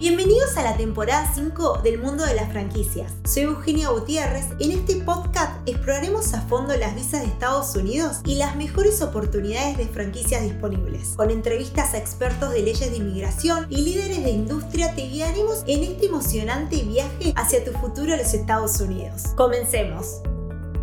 Bienvenidos 0.00 0.56
a 0.56 0.62
la 0.62 0.78
temporada 0.78 1.30
5 1.34 1.82
del 1.82 1.98
mundo 1.98 2.24
de 2.24 2.34
las 2.34 2.50
franquicias. 2.50 3.14
Soy 3.24 3.42
Eugenia 3.42 3.90
Gutiérrez. 3.90 4.46
En 4.58 4.70
este 4.70 4.96
podcast 4.96 5.52
exploraremos 5.68 6.32
a 6.32 6.40
fondo 6.40 6.74
las 6.74 6.94
visas 6.94 7.20
de 7.20 7.26
Estados 7.26 7.76
Unidos 7.76 8.22
y 8.24 8.36
las 8.36 8.56
mejores 8.56 9.02
oportunidades 9.02 9.76
de 9.76 9.84
franquicias 9.84 10.42
disponibles. 10.42 11.12
Con 11.18 11.28
entrevistas 11.28 11.92
a 11.92 11.98
expertos 11.98 12.50
de 12.50 12.62
leyes 12.62 12.90
de 12.90 12.96
inmigración 12.96 13.66
y 13.68 13.82
líderes 13.82 14.24
de 14.24 14.30
industria 14.30 14.94
te 14.94 15.02
guiaremos 15.02 15.64
en 15.66 15.84
este 15.84 16.06
emocionante 16.06 16.82
viaje 16.82 17.34
hacia 17.36 17.62
tu 17.62 17.72
futuro 17.72 18.14
a 18.14 18.16
los 18.16 18.32
Estados 18.32 18.80
Unidos. 18.80 19.24
Comencemos. 19.36 20.22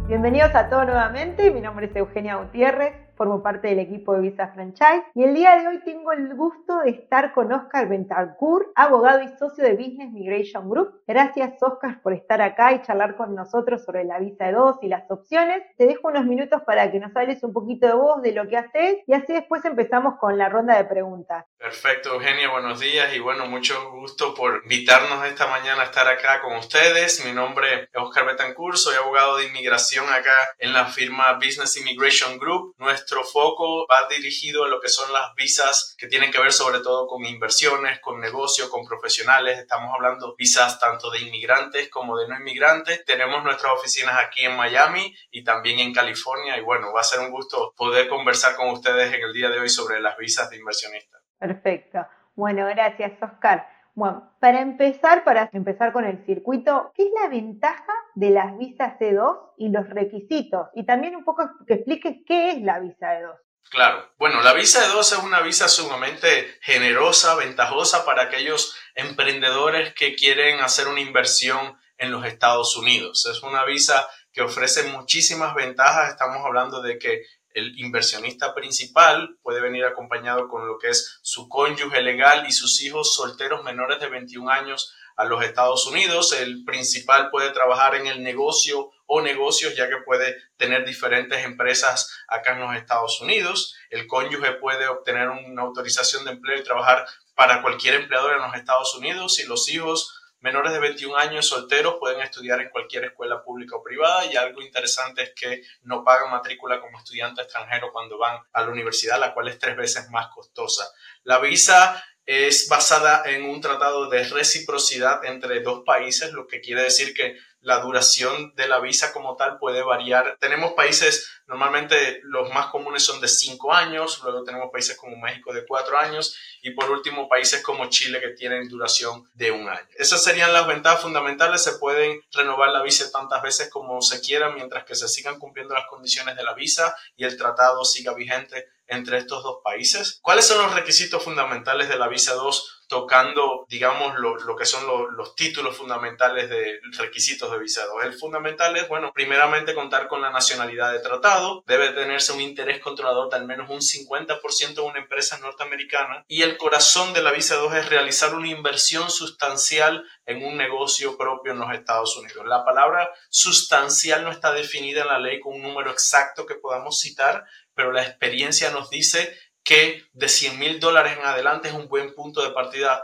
Bienvenidos 0.07 0.53
a 0.53 0.69
todos 0.69 0.85
nuevamente. 0.85 1.49
Mi 1.49 1.61
nombre 1.61 1.87
es 1.87 1.95
Eugenia 1.95 2.35
Gutiérrez 2.35 3.06
formo 3.17 3.41
parte 3.41 3.67
del 3.69 3.79
equipo 3.79 4.13
de 4.13 4.21
Visa 4.21 4.49
Franchise 4.53 5.03
y 5.15 5.23
el 5.23 5.33
día 5.33 5.57
de 5.57 5.67
hoy 5.67 5.79
tengo 5.83 6.11
el 6.11 6.33
gusto 6.35 6.79
de 6.81 6.91
estar 6.91 7.33
con 7.33 7.51
Oscar 7.51 7.89
Bentancur, 7.89 8.71
abogado 8.75 9.23
y 9.23 9.27
socio 9.39 9.63
de 9.63 9.73
Business 9.73 10.11
Migration 10.11 10.69
Group. 10.69 11.01
Gracias 11.07 11.61
Oscar 11.61 12.01
por 12.01 12.13
estar 12.13 12.41
acá 12.41 12.73
y 12.73 12.81
charlar 12.83 13.17
con 13.17 13.33
nosotros 13.33 13.83
sobre 13.83 14.05
la 14.05 14.19
visa 14.19 14.45
de 14.45 14.53
dos 14.53 14.77
y 14.81 14.87
las 14.87 15.09
opciones. 15.09 15.63
Te 15.77 15.87
dejo 15.87 16.07
unos 16.09 16.25
minutos 16.25 16.61
para 16.65 16.91
que 16.91 16.99
nos 16.99 17.15
hables 17.15 17.43
un 17.43 17.53
poquito 17.53 17.87
de 17.87 17.93
vos, 17.93 18.21
de 18.21 18.33
lo 18.33 18.47
que 18.47 18.57
haces 18.57 18.97
y 19.07 19.13
así 19.13 19.33
después 19.33 19.65
empezamos 19.65 20.19
con 20.19 20.37
la 20.37 20.47
ronda 20.47 20.77
de 20.77 20.85
preguntas. 20.85 21.45
Perfecto, 21.57 22.13
Eugenia, 22.13 22.51
buenos 22.51 22.79
días 22.79 23.15
y 23.15 23.19
bueno, 23.19 23.47
mucho 23.47 23.73
gusto 23.91 24.35
por 24.35 24.61
invitarnos 24.63 25.25
esta 25.25 25.47
mañana 25.47 25.81
a 25.81 25.85
estar 25.85 26.07
acá 26.07 26.39
con 26.41 26.55
ustedes. 26.57 27.25
Mi 27.25 27.31
nombre 27.31 27.73
es 27.73 27.89
Oscar 27.95 28.27
Betancur, 28.27 28.77
soy 28.77 28.95
abogado 28.95 29.37
de 29.37 29.47
inmigración 29.47 30.05
acá 30.07 30.35
en 30.59 30.71
la 30.73 30.85
firma 30.85 31.33
Business 31.33 31.77
Immigration 31.77 32.37
Group. 32.37 32.75
Nuestro 32.77 33.06
nuestro 33.09 33.23
foco 33.23 33.87
va 33.87 34.05
dirigido 34.09 34.65
a 34.65 34.67
lo 34.67 34.81
que 34.81 34.89
son 34.89 35.13
las 35.13 35.33
visas 35.33 35.95
que 35.97 36.07
tienen 36.07 36.29
que 36.29 36.41
ver 36.41 36.51
sobre 36.51 36.79
todo 36.79 37.07
con 37.07 37.23
inversiones, 37.23 38.01
con 38.01 38.19
negocio, 38.19 38.69
con 38.69 38.85
profesionales. 38.85 39.59
Estamos 39.59 39.93
hablando 39.95 40.35
visas 40.37 40.77
tanto 40.77 41.09
de 41.09 41.21
inmigrantes 41.21 41.87
como 41.87 42.17
de 42.17 42.27
no 42.27 42.35
inmigrantes. 42.35 43.05
Tenemos 43.05 43.41
nuestras 43.45 43.71
oficinas 43.71 44.15
aquí 44.19 44.43
en 44.43 44.57
Miami 44.57 45.15
y 45.31 45.45
también 45.45 45.79
en 45.79 45.93
California 45.93 46.57
y 46.57 46.61
bueno, 46.61 46.91
va 46.91 46.99
a 46.99 47.05
ser 47.05 47.21
un 47.21 47.31
gusto 47.31 47.73
poder 47.77 48.09
conversar 48.09 48.57
con 48.57 48.71
ustedes 48.71 49.13
en 49.13 49.23
el 49.23 49.31
día 49.31 49.49
de 49.49 49.59
hoy 49.59 49.69
sobre 49.69 50.01
las 50.01 50.17
visas 50.17 50.49
de 50.49 50.57
inversionistas. 50.57 51.21
Perfecto. 51.39 52.05
Bueno, 52.35 52.65
gracias 52.65 53.13
Oscar. 53.21 53.69
Bueno, 53.95 54.33
para 54.41 54.59
empezar, 54.59 55.23
para 55.23 55.49
empezar 55.53 55.93
con 55.93 56.03
el 56.03 56.25
circuito, 56.25 56.91
¿qué 56.93 57.03
es 57.03 57.09
la 57.21 57.29
ventaja 57.29 57.93
de 58.17 58.31
las 58.31 58.57
visas 58.57 58.97
C2 58.99 59.53
y 59.57 59.69
los 59.69 59.87
requisitos? 59.89 60.69
Y 60.73 60.87
también 60.87 61.15
un 61.15 61.23
poco 61.23 61.43
que 61.67 61.75
expliques 61.75 62.15
qué 62.25 62.49
es 62.49 62.61
la 62.63 62.79
visa 62.79 63.11
de 63.11 63.21
2 63.21 63.35
Claro, 63.69 64.11
bueno, 64.17 64.41
la 64.41 64.53
visa 64.53 64.81
de 64.81 64.87
2 64.87 65.11
es 65.11 65.19
una 65.19 65.41
visa 65.41 65.67
sumamente 65.67 66.57
generosa, 66.61 67.35
ventajosa 67.35 68.05
para 68.05 68.23
aquellos 68.23 68.75
emprendedores 68.95 69.93
que 69.93 70.15
quieren 70.15 70.61
hacer 70.61 70.87
una 70.87 71.01
inversión 71.01 71.77
en 71.97 72.11
los 72.11 72.25
Estados 72.25 72.75
Unidos. 72.75 73.25
Es 73.25 73.43
una 73.43 73.65
visa 73.65 74.07
que 74.31 74.41
ofrece 74.41 74.89
muchísimas 74.91 75.53
ventajas. 75.53 76.09
Estamos 76.09 76.43
hablando 76.43 76.81
de 76.81 76.97
que 76.97 77.23
el 77.51 77.77
inversionista 77.77 78.55
principal 78.55 79.37
puede 79.43 79.61
venir 79.61 79.83
acompañado 79.85 80.47
con 80.47 80.65
lo 80.65 80.79
que 80.79 80.89
es 80.89 81.19
su 81.21 81.49
cónyuge 81.49 82.01
legal 82.01 82.45
y 82.47 82.53
sus 82.53 82.81
hijos 82.81 83.15
solteros 83.15 83.63
menores 83.63 83.99
de 83.99 84.09
21 84.09 84.49
años 84.49 84.95
a 85.17 85.25
los 85.25 85.43
Estados 85.43 85.85
Unidos. 85.87 86.31
El 86.31 86.63
principal 86.63 87.29
puede 87.29 87.49
trabajar 87.51 87.95
en 87.95 88.07
el 88.07 88.23
negocio 88.23 88.91
o 89.05 89.21
negocios 89.21 89.75
ya 89.75 89.89
que 89.89 89.97
puede 89.97 90.37
tener 90.57 90.85
diferentes 90.85 91.43
empresas 91.43 92.23
acá 92.27 92.53
en 92.53 92.61
los 92.61 92.75
Estados 92.75 93.19
Unidos. 93.21 93.75
El 93.89 94.07
cónyuge 94.07 94.53
puede 94.53 94.87
obtener 94.87 95.29
una 95.29 95.63
autorización 95.63 96.23
de 96.25 96.31
empleo 96.31 96.59
y 96.59 96.63
trabajar 96.63 97.05
para 97.35 97.61
cualquier 97.61 97.95
empleador 97.95 98.35
en 98.35 98.43
los 98.43 98.55
Estados 98.55 98.95
Unidos 98.95 99.39
y 99.39 99.47
los 99.47 99.67
hijos 99.69 100.13
menores 100.39 100.71
de 100.71 100.79
21 100.79 101.15
años 101.17 101.47
solteros 101.47 101.95
pueden 101.99 102.21
estudiar 102.21 102.61
en 102.61 102.69
cualquier 102.69 103.05
escuela 103.05 103.43
pública 103.43 103.75
o 103.75 103.83
privada 103.83 104.25
y 104.25 104.35
algo 104.35 104.61
interesante 104.61 105.23
es 105.23 105.33
que 105.35 105.63
no 105.81 106.03
pagan 106.03 106.31
matrícula 106.31 106.79
como 106.79 106.99
estudiante 106.99 107.41
extranjero 107.41 107.91
cuando 107.91 108.17
van 108.17 108.39
a 108.53 108.61
la 108.61 108.69
universidad, 108.69 109.19
la 109.19 109.33
cual 109.33 109.47
es 109.47 109.57
tres 109.57 109.75
veces 109.75 110.09
más 110.09 110.27
costosa. 110.27 110.87
La 111.23 111.39
visa 111.39 112.03
es 112.27 112.67
basada 112.67 113.23
en 113.25 113.45
un 113.45 113.61
tratado 113.61 114.09
de 114.09 114.25
reciprocidad 114.25 115.23
entre 115.23 115.61
dos 115.61 115.83
países, 115.85 116.33
lo 116.33 116.45
que 116.45 116.59
quiere 116.59 116.83
decir 116.83 117.13
que 117.13 117.37
la 117.61 117.79
duración 117.79 118.53
de 118.55 118.67
la 118.67 118.79
visa 118.79 119.13
como 119.13 119.35
tal 119.35 119.57
puede 119.57 119.81
variar. 119.81 120.37
Tenemos 120.39 120.73
países, 120.73 121.29
normalmente 121.47 122.19
los 122.23 122.53
más 122.53 122.67
comunes 122.67 123.03
son 123.03 123.21
de 123.21 123.29
cinco 123.29 123.73
años, 123.73 124.21
luego 124.23 124.43
tenemos 124.43 124.69
países 124.71 124.97
como 124.97 125.17
México 125.17 125.53
de 125.53 125.65
cuatro 125.65 125.97
años 125.97 126.37
y 126.61 126.71
por 126.71 126.91
último 126.91 127.29
países 127.29 127.63
como 127.63 127.89
Chile 127.89 128.19
que 128.19 128.29
tienen 128.29 128.67
duración 128.67 129.23
de 129.33 129.51
un 129.51 129.67
año. 129.67 129.87
Esas 129.97 130.23
serían 130.23 130.53
las 130.53 130.67
ventajas 130.67 131.01
fundamentales. 131.01 131.63
Se 131.63 131.77
pueden 131.77 132.21
renovar 132.31 132.69
la 132.69 132.83
visa 132.83 133.09
tantas 133.11 133.41
veces 133.41 133.69
como 133.69 134.01
se 134.01 134.21
quiera 134.21 134.49
mientras 134.51 134.83
que 134.83 134.95
se 134.95 135.07
sigan 135.07 135.39
cumpliendo 135.39 135.73
las 135.73 135.87
condiciones 135.87 136.35
de 136.35 136.43
la 136.43 136.53
visa 136.53 136.95
y 137.15 137.23
el 137.23 137.37
tratado 137.37 137.83
siga 137.85 138.13
vigente 138.13 138.67
entre 138.87 139.17
estos 139.17 139.43
dos 139.43 139.57
países. 139.63 140.19
¿Cuáles 140.21 140.45
son 140.45 140.61
los 140.61 140.73
requisitos 140.73 141.23
fundamentales 141.23 141.89
de 141.89 141.97
la 141.97 142.07
visa 142.07 142.33
2? 142.33 142.77
tocando, 142.87 143.65
digamos, 143.69 144.15
lo, 144.17 144.55
que 144.55 144.65
son 144.65 144.85
los 145.15 145.35
títulos 145.35 145.75
fundamentales 145.75 146.49
de 146.49 146.79
requisitos 146.97 147.51
de 147.51 147.59
visado. 147.59 148.01
El 148.01 148.13
fundamental 148.13 148.75
es, 148.77 148.87
bueno, 148.87 149.11
primeramente 149.13 149.73
contar 149.73 150.07
con 150.07 150.21
la 150.21 150.31
nacionalidad 150.31 150.93
de 150.93 150.99
tratado, 150.99 151.63
debe 151.67 151.89
tenerse 151.89 152.31
un 152.31 152.41
interés 152.41 152.79
controlador 152.79 153.29
de 153.29 153.37
al 153.37 153.45
menos 153.45 153.69
un 153.69 153.81
50% 153.81 154.73
de 154.73 154.81
una 154.81 154.99
empresa 154.99 155.37
norteamericana 155.39 156.23
y 156.27 156.43
el 156.43 156.57
corazón 156.57 157.13
de 157.13 157.21
la 157.21 157.31
visa 157.31 157.55
2 157.55 157.73
es 157.75 157.89
realizar 157.89 158.33
una 158.33 158.47
inversión 158.47 159.09
sustancial 159.09 160.05
en 160.25 160.43
un 160.43 160.57
negocio 160.57 161.17
propio 161.17 161.51
en 161.51 161.59
los 161.59 161.73
Estados 161.73 162.15
Unidos. 162.17 162.45
La 162.45 162.63
palabra 162.63 163.09
sustancial 163.29 164.23
no 164.23 164.31
está 164.31 164.53
definida 164.53 165.01
en 165.01 165.07
la 165.07 165.19
ley 165.19 165.39
con 165.39 165.53
un 165.55 165.61
número 165.61 165.91
exacto 165.91 166.45
que 166.45 166.55
podamos 166.55 166.99
citar, 166.99 167.45
pero 167.77 167.91
la 167.91 168.01
experiencia 168.01 168.71
nos 168.71 168.89
dice 168.89 169.37
que 169.63 170.03
de 170.13 170.29
100 170.29 170.57
mil 170.57 170.79
dólares 170.79 171.15
en 171.15 171.25
adelante 171.25 171.67
es 171.67 171.75
un 171.75 171.87
buen 171.87 172.15
punto 172.15 172.41
de 172.41 172.49
partida, 172.51 173.03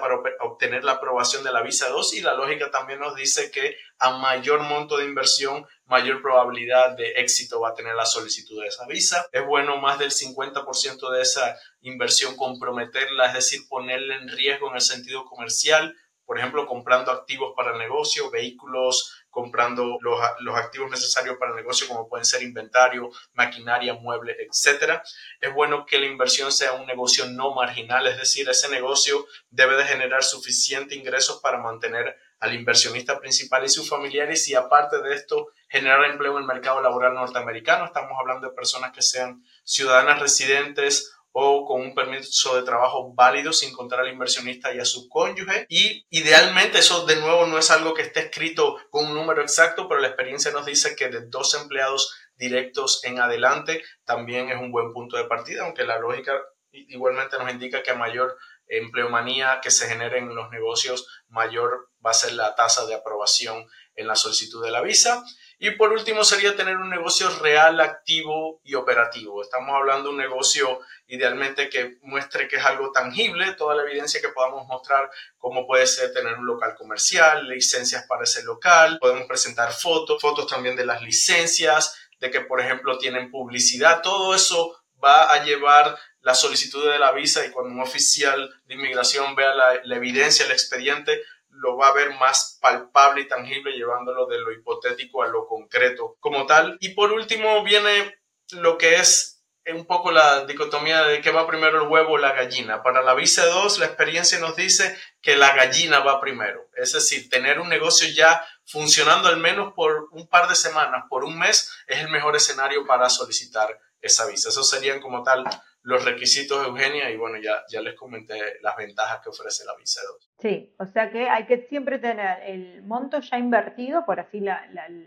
para 0.00 0.16
obtener 0.40 0.82
la 0.82 0.92
aprobación 0.92 1.44
de 1.44 1.52
la 1.52 1.62
visa 1.62 1.88
2 1.88 2.14
y 2.14 2.20
la 2.22 2.34
lógica 2.34 2.72
también 2.72 2.98
nos 2.98 3.14
dice 3.14 3.52
que 3.52 3.76
a 3.98 4.18
mayor 4.18 4.62
monto 4.62 4.96
de 4.96 5.04
inversión, 5.04 5.64
mayor 5.84 6.20
probabilidad 6.20 6.96
de 6.96 7.12
éxito 7.12 7.60
va 7.60 7.68
a 7.68 7.74
tener 7.74 7.94
la 7.94 8.06
solicitud 8.06 8.60
de 8.60 8.68
esa 8.68 8.86
visa. 8.86 9.28
Es 9.30 9.46
bueno 9.46 9.76
más 9.76 10.00
del 10.00 10.10
50% 10.10 11.10
de 11.12 11.22
esa 11.22 11.56
inversión 11.82 12.36
comprometerla, 12.36 13.26
es 13.26 13.34
decir, 13.34 13.60
ponerla 13.68 14.16
en 14.16 14.28
riesgo 14.30 14.70
en 14.70 14.76
el 14.76 14.80
sentido 14.80 15.26
comercial, 15.26 15.94
por 16.24 16.38
ejemplo, 16.38 16.66
comprando 16.66 17.12
activos 17.12 17.52
para 17.54 17.72
el 17.72 17.78
negocio, 17.78 18.30
vehículos, 18.30 19.21
comprando 19.32 19.98
los, 20.02 20.20
activos 20.54 20.90
necesarios 20.90 21.38
para 21.38 21.52
el 21.52 21.56
negocio, 21.56 21.88
como 21.88 22.06
pueden 22.06 22.26
ser 22.26 22.42
inventario, 22.42 23.10
maquinaria, 23.32 23.94
muebles, 23.94 24.36
etcétera. 24.38 25.02
Es 25.40 25.52
bueno 25.54 25.86
que 25.86 25.98
la 25.98 26.04
inversión 26.04 26.52
sea 26.52 26.74
un 26.74 26.86
negocio 26.86 27.24
no 27.24 27.54
marginal, 27.54 28.06
es 28.06 28.18
decir, 28.18 28.48
ese 28.48 28.68
negocio 28.68 29.26
debe 29.50 29.76
de 29.76 29.84
generar 29.84 30.22
suficiente 30.22 30.94
ingresos 30.94 31.40
para 31.40 31.58
mantener 31.58 32.14
al 32.40 32.54
inversionista 32.54 33.18
principal 33.18 33.64
y 33.64 33.70
sus 33.70 33.88
familiares 33.88 34.48
y 34.48 34.54
aparte 34.54 35.00
de 35.00 35.14
esto 35.14 35.48
generar 35.68 36.04
empleo 36.04 36.32
en 36.32 36.42
el 36.42 36.44
mercado 36.44 36.82
laboral 36.82 37.14
norteamericano. 37.14 37.86
Estamos 37.86 38.12
hablando 38.20 38.48
de 38.48 38.54
personas 38.54 38.92
que 38.92 39.00
sean 39.00 39.42
ciudadanas 39.64 40.20
residentes 40.20 41.16
o 41.32 41.64
con 41.64 41.80
un 41.80 41.94
permiso 41.94 42.56
de 42.56 42.62
trabajo 42.62 43.12
válido 43.14 43.52
sin 43.52 43.72
contar 43.72 44.00
al 44.00 44.12
inversionista 44.12 44.74
y 44.74 44.78
a 44.78 44.84
su 44.84 45.08
cónyuge. 45.08 45.66
Y 45.68 46.06
idealmente 46.10 46.78
eso 46.78 47.06
de 47.06 47.16
nuevo 47.16 47.46
no 47.46 47.58
es 47.58 47.70
algo 47.70 47.94
que 47.94 48.02
esté 48.02 48.20
escrito 48.20 48.76
con 48.90 49.06
un 49.06 49.14
número 49.14 49.42
exacto, 49.42 49.88
pero 49.88 50.00
la 50.00 50.08
experiencia 50.08 50.52
nos 50.52 50.66
dice 50.66 50.94
que 50.94 51.08
de 51.08 51.26
dos 51.26 51.54
empleados 51.54 52.14
directos 52.36 53.04
en 53.04 53.18
adelante 53.18 53.82
también 54.04 54.50
es 54.50 54.56
un 54.56 54.70
buen 54.70 54.92
punto 54.92 55.16
de 55.16 55.24
partida, 55.24 55.64
aunque 55.64 55.84
la 55.84 55.98
lógica 55.98 56.32
igualmente 56.72 57.38
nos 57.38 57.50
indica 57.50 57.82
que 57.82 57.90
a 57.90 57.94
mayor 57.94 58.36
empleomanía 58.66 59.60
que 59.62 59.70
se 59.70 59.86
genere 59.86 60.18
en 60.18 60.34
los 60.34 60.50
negocios, 60.50 61.06
mayor 61.28 61.90
va 62.04 62.10
a 62.10 62.14
ser 62.14 62.32
la 62.32 62.54
tasa 62.54 62.86
de 62.86 62.94
aprobación 62.94 63.66
en 63.94 64.06
la 64.06 64.16
solicitud 64.16 64.64
de 64.64 64.70
la 64.70 64.80
visa. 64.80 65.22
Y 65.64 65.70
por 65.70 65.92
último 65.92 66.24
sería 66.24 66.56
tener 66.56 66.76
un 66.76 66.90
negocio 66.90 67.30
real, 67.38 67.78
activo 67.78 68.60
y 68.64 68.74
operativo. 68.74 69.42
Estamos 69.42 69.72
hablando 69.76 70.08
de 70.08 70.14
un 70.16 70.20
negocio 70.20 70.80
idealmente 71.06 71.70
que 71.70 71.98
muestre 72.02 72.48
que 72.48 72.56
es 72.56 72.64
algo 72.64 72.90
tangible, 72.90 73.54
toda 73.54 73.76
la 73.76 73.84
evidencia 73.84 74.20
que 74.20 74.30
podamos 74.30 74.66
mostrar, 74.66 75.08
como 75.38 75.64
puede 75.64 75.86
ser 75.86 76.12
tener 76.12 76.34
un 76.34 76.46
local 76.46 76.74
comercial, 76.76 77.46
licencias 77.46 78.06
para 78.08 78.24
ese 78.24 78.42
local, 78.42 78.98
podemos 79.00 79.28
presentar 79.28 79.72
fotos, 79.72 80.20
fotos 80.20 80.48
también 80.48 80.74
de 80.74 80.84
las 80.84 81.00
licencias, 81.00 81.96
de 82.18 82.32
que 82.32 82.40
por 82.40 82.60
ejemplo 82.60 82.98
tienen 82.98 83.30
publicidad, 83.30 84.02
todo 84.02 84.34
eso 84.34 84.82
va 85.02 85.32
a 85.32 85.44
llevar 85.44 85.96
la 86.22 86.34
solicitud 86.34 86.90
de 86.90 86.98
la 86.98 87.12
visa 87.12 87.46
y 87.46 87.50
cuando 87.50 87.72
un 87.72 87.80
oficial 87.80 88.52
de 88.66 88.74
inmigración 88.74 89.36
vea 89.36 89.54
la, 89.54 89.80
la 89.84 89.94
evidencia, 89.94 90.44
el 90.44 90.50
expediente, 90.50 91.22
lo 91.52 91.76
va 91.76 91.88
a 91.88 91.92
ver 91.92 92.14
más 92.18 92.58
palpable 92.60 93.22
y 93.22 93.28
tangible, 93.28 93.72
llevándolo 93.72 94.26
de 94.26 94.40
lo 94.40 94.52
hipotético 94.52 95.22
a 95.22 95.28
lo 95.28 95.46
concreto 95.46 96.16
como 96.20 96.46
tal. 96.46 96.76
Y 96.80 96.90
por 96.90 97.12
último 97.12 97.62
viene 97.62 98.18
lo 98.52 98.78
que 98.78 98.96
es 98.96 99.32
un 99.66 99.86
poco 99.86 100.10
la 100.10 100.44
dicotomía 100.44 101.04
de 101.04 101.20
que 101.20 101.30
va 101.30 101.46
primero 101.46 101.82
el 101.82 101.88
huevo 101.88 102.14
o 102.14 102.18
la 102.18 102.32
gallina. 102.32 102.82
Para 102.82 103.02
la 103.02 103.14
visa 103.14 103.46
2, 103.46 103.78
la 103.78 103.86
experiencia 103.86 104.38
nos 104.40 104.56
dice 104.56 104.98
que 105.20 105.36
la 105.36 105.54
gallina 105.54 106.00
va 106.00 106.20
primero. 106.20 106.68
Es 106.74 106.92
decir, 106.92 107.28
tener 107.28 107.60
un 107.60 107.68
negocio 107.68 108.08
ya 108.08 108.44
funcionando 108.66 109.28
al 109.28 109.36
menos 109.36 109.72
por 109.74 110.08
un 110.10 110.26
par 110.28 110.48
de 110.48 110.56
semanas, 110.56 111.04
por 111.08 111.24
un 111.24 111.38
mes, 111.38 111.70
es 111.86 112.00
el 112.00 112.08
mejor 112.08 112.34
escenario 112.34 112.86
para 112.86 113.08
solicitar 113.08 113.78
esa 114.00 114.26
visa. 114.26 114.48
Esos 114.48 114.68
serían 114.68 115.00
como 115.00 115.22
tal 115.22 115.44
los 115.82 116.04
requisitos, 116.04 116.66
Eugenia, 116.66 117.10
y 117.10 117.16
bueno, 117.16 117.38
ya, 117.42 117.62
ya 117.68 117.80
les 117.80 117.94
comenté 117.94 118.34
las 118.60 118.76
ventajas 118.76 119.20
que 119.20 119.30
ofrece 119.30 119.64
la 119.64 119.76
visa 119.76 120.00
2. 120.06 120.30
Sí, 120.38 120.74
o 120.78 120.86
sea 120.86 121.10
que 121.10 121.28
hay 121.28 121.46
que 121.46 121.66
siempre 121.68 121.98
tener 121.98 122.38
el 122.44 122.82
monto 122.84 123.20
ya 123.20 123.38
invertido, 123.38 124.04
por 124.04 124.20
así 124.20 124.44